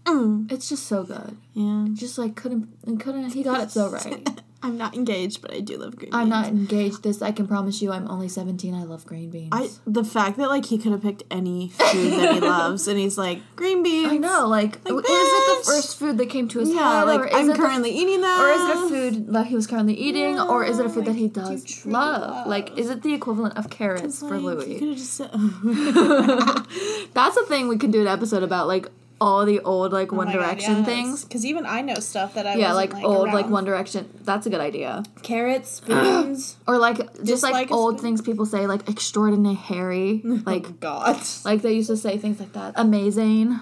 [0.05, 0.50] Mm.
[0.50, 1.36] it's just so good.
[1.55, 1.86] Yeah.
[1.92, 2.68] Just like couldn't,
[3.00, 3.30] couldn't.
[3.34, 4.28] He got it so right.
[4.62, 6.14] I'm not engaged, but I do love green beans.
[6.22, 7.02] I'm not engaged.
[7.02, 7.90] This I can promise you.
[7.92, 8.74] I'm only 17.
[8.74, 9.48] I love green beans.
[9.52, 12.98] I the fact that like he could have picked any food that he loves, and
[12.98, 14.12] he's like green beans.
[14.12, 14.46] I know.
[14.48, 17.52] Like, Like, is it the first food that came to his Yeah, head, like I'm
[17.54, 18.40] currently eating that.
[18.40, 21.06] Or is it a food that he was currently eating, or is it a food
[21.06, 22.20] that he like, do does love?
[22.22, 22.46] love?
[22.46, 24.96] Like, is it the equivalent of carrots It's for like, Louis?
[24.98, 25.30] said.
[27.14, 28.88] That's a thing we can do an episode about, like
[29.23, 31.25] all the old like One Direction things.
[31.25, 33.51] Because even I know stuff that I Yeah, like, wasn't, old like around.
[33.53, 34.09] One Direction.
[34.25, 35.03] That's a good idea.
[35.23, 36.57] carrots, beans.
[36.66, 38.03] Or like just like Dislike a old spoon.
[38.05, 41.20] things people say, like extraordinary Harry, like God.
[41.45, 42.75] like they used to say things like that.
[42.77, 43.59] Amazing.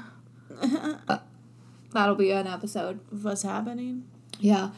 [1.93, 3.01] That'll be an episode.
[3.13, 4.05] Of What's happening?
[4.39, 4.71] Yeah.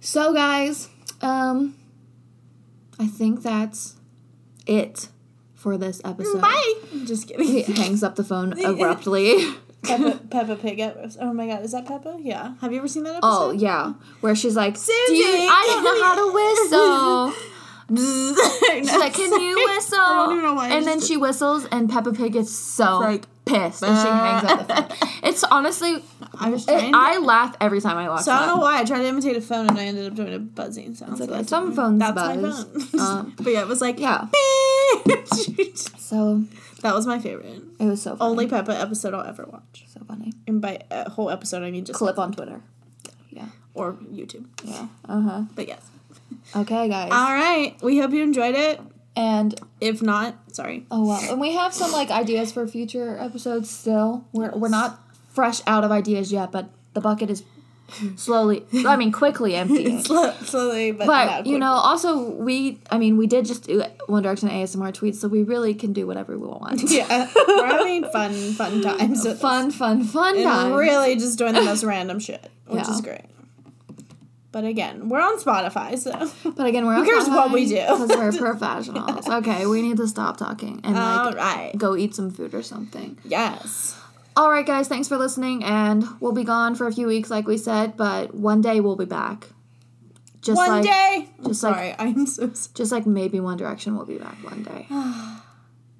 [0.00, 0.88] So guys,
[1.22, 1.76] um
[2.98, 3.96] I think that's
[4.66, 5.08] it
[5.54, 6.40] for this episode.
[6.40, 6.74] Bye.
[7.04, 7.46] Just kidding.
[7.46, 9.46] He hangs up the phone abruptly.
[9.84, 10.80] Peppa, Peppa Pig.
[10.80, 11.18] episode.
[11.22, 12.16] Oh my God, is that Peppa?
[12.20, 12.54] Yeah.
[12.60, 13.26] Have you ever seen that episode?
[13.28, 17.50] Oh yeah, where she's like, Susie, "Do you, I don't know how to whistle."
[17.86, 20.68] She's like, "Can you whistle?" I don't even know why.
[20.70, 24.66] And then she whistles, and Peppa Pig gets so like, pissed, and she hangs up
[24.66, 25.10] the phone.
[25.22, 26.02] It's honestly,
[26.38, 26.94] I was it, trying.
[26.94, 29.36] I laugh every time I watch so I don't know why I tried to imitate
[29.36, 31.18] a phone and I ended up doing a buzzing sound.
[31.20, 32.66] It's so Some phones That's buzz.
[32.72, 33.00] my phone.
[33.00, 34.26] Um, but yeah, it was like yeah.
[35.98, 36.44] So
[36.84, 37.62] that was my favorite.
[37.80, 38.30] it was so funny.
[38.30, 39.84] Only Peppa episode I'll ever watch.
[39.88, 40.32] so funny.
[40.46, 42.60] And by a whole episode, I mean just Clip on Twitter.
[43.30, 43.46] Yeah.
[43.74, 44.46] Or YouTube.
[44.62, 44.86] Yeah.
[45.08, 45.42] Uh huh.
[45.56, 45.82] But yes.
[46.54, 47.10] Okay, guys.
[47.10, 47.74] All right.
[47.82, 48.80] We hope you enjoyed it.
[49.16, 50.86] and If not, sorry.
[50.90, 53.68] oh well, and we have some like ideas for future episodes.
[53.70, 55.00] Still, we're we're not
[55.32, 57.42] fresh out of ideas yet, but the bucket is
[58.16, 58.64] slowly.
[58.86, 60.02] I mean, quickly emptying.
[60.02, 64.22] Slow, slowly, but But you know, also we, I mean, we did just do One
[64.22, 66.82] Direction ASMR tweets, so we really can do whatever we want.
[66.90, 69.22] yeah, we're having fun, fun times.
[69.40, 70.44] fun, fun, fun this.
[70.44, 70.66] time.
[70.68, 72.90] and really just doing the most random shit, which Yeah.
[72.94, 73.22] is great.
[74.52, 76.12] But again, we're on Spotify, so
[76.52, 77.74] But again, we're on Who cares what we do?
[77.74, 79.28] because we're professionals.
[79.28, 81.72] Okay, we need to stop talking and like right.
[81.76, 83.18] go eat some food or something.
[83.24, 83.98] Yes.
[84.36, 87.46] All right, guys, thanks for listening, and we'll be gone for a few weeks, like
[87.46, 89.48] we said, but one day we'll be back.
[90.40, 91.28] Just One like, day.
[91.38, 91.94] I'm just like- sorry.
[91.98, 92.50] I'm so.
[92.52, 92.72] Sorry.
[92.74, 94.86] just like maybe One Direction will be back one day.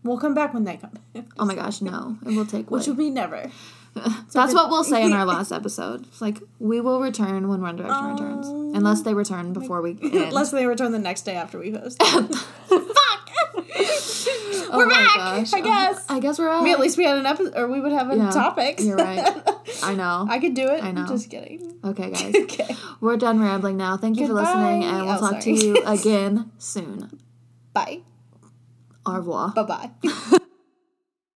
[0.03, 0.93] We'll come back when they come.
[1.39, 2.71] Oh my gosh, no, it will take.
[2.71, 3.51] Which Which will be never.
[4.35, 6.07] That's what we'll say in our last episode.
[6.09, 9.93] It's like we will return when One Direction returns, um, unless they return before we
[9.93, 10.15] end.
[10.15, 12.03] Unless they return the next day after we post.
[14.67, 15.17] Oh we're back.
[15.17, 15.53] gosh.
[15.53, 16.05] I guess.
[16.09, 16.63] I guess we're out.
[16.63, 18.81] I mean, at least we had an episode, or we would have a Yeah, topic.
[18.81, 19.23] you're right.
[19.85, 20.27] I know.
[20.29, 20.83] I could do it.
[20.83, 21.07] I know.
[21.07, 21.79] Just kidding.
[21.85, 22.35] Okay, guys.
[22.35, 22.75] okay.
[23.01, 23.97] We're done rambling now.
[23.97, 27.21] Thank you for listening, and we'll Oh, talk to you again soon.
[27.73, 28.01] Bye.
[29.07, 29.51] Au revoir.
[29.51, 29.63] Bye
[30.03, 30.39] bye.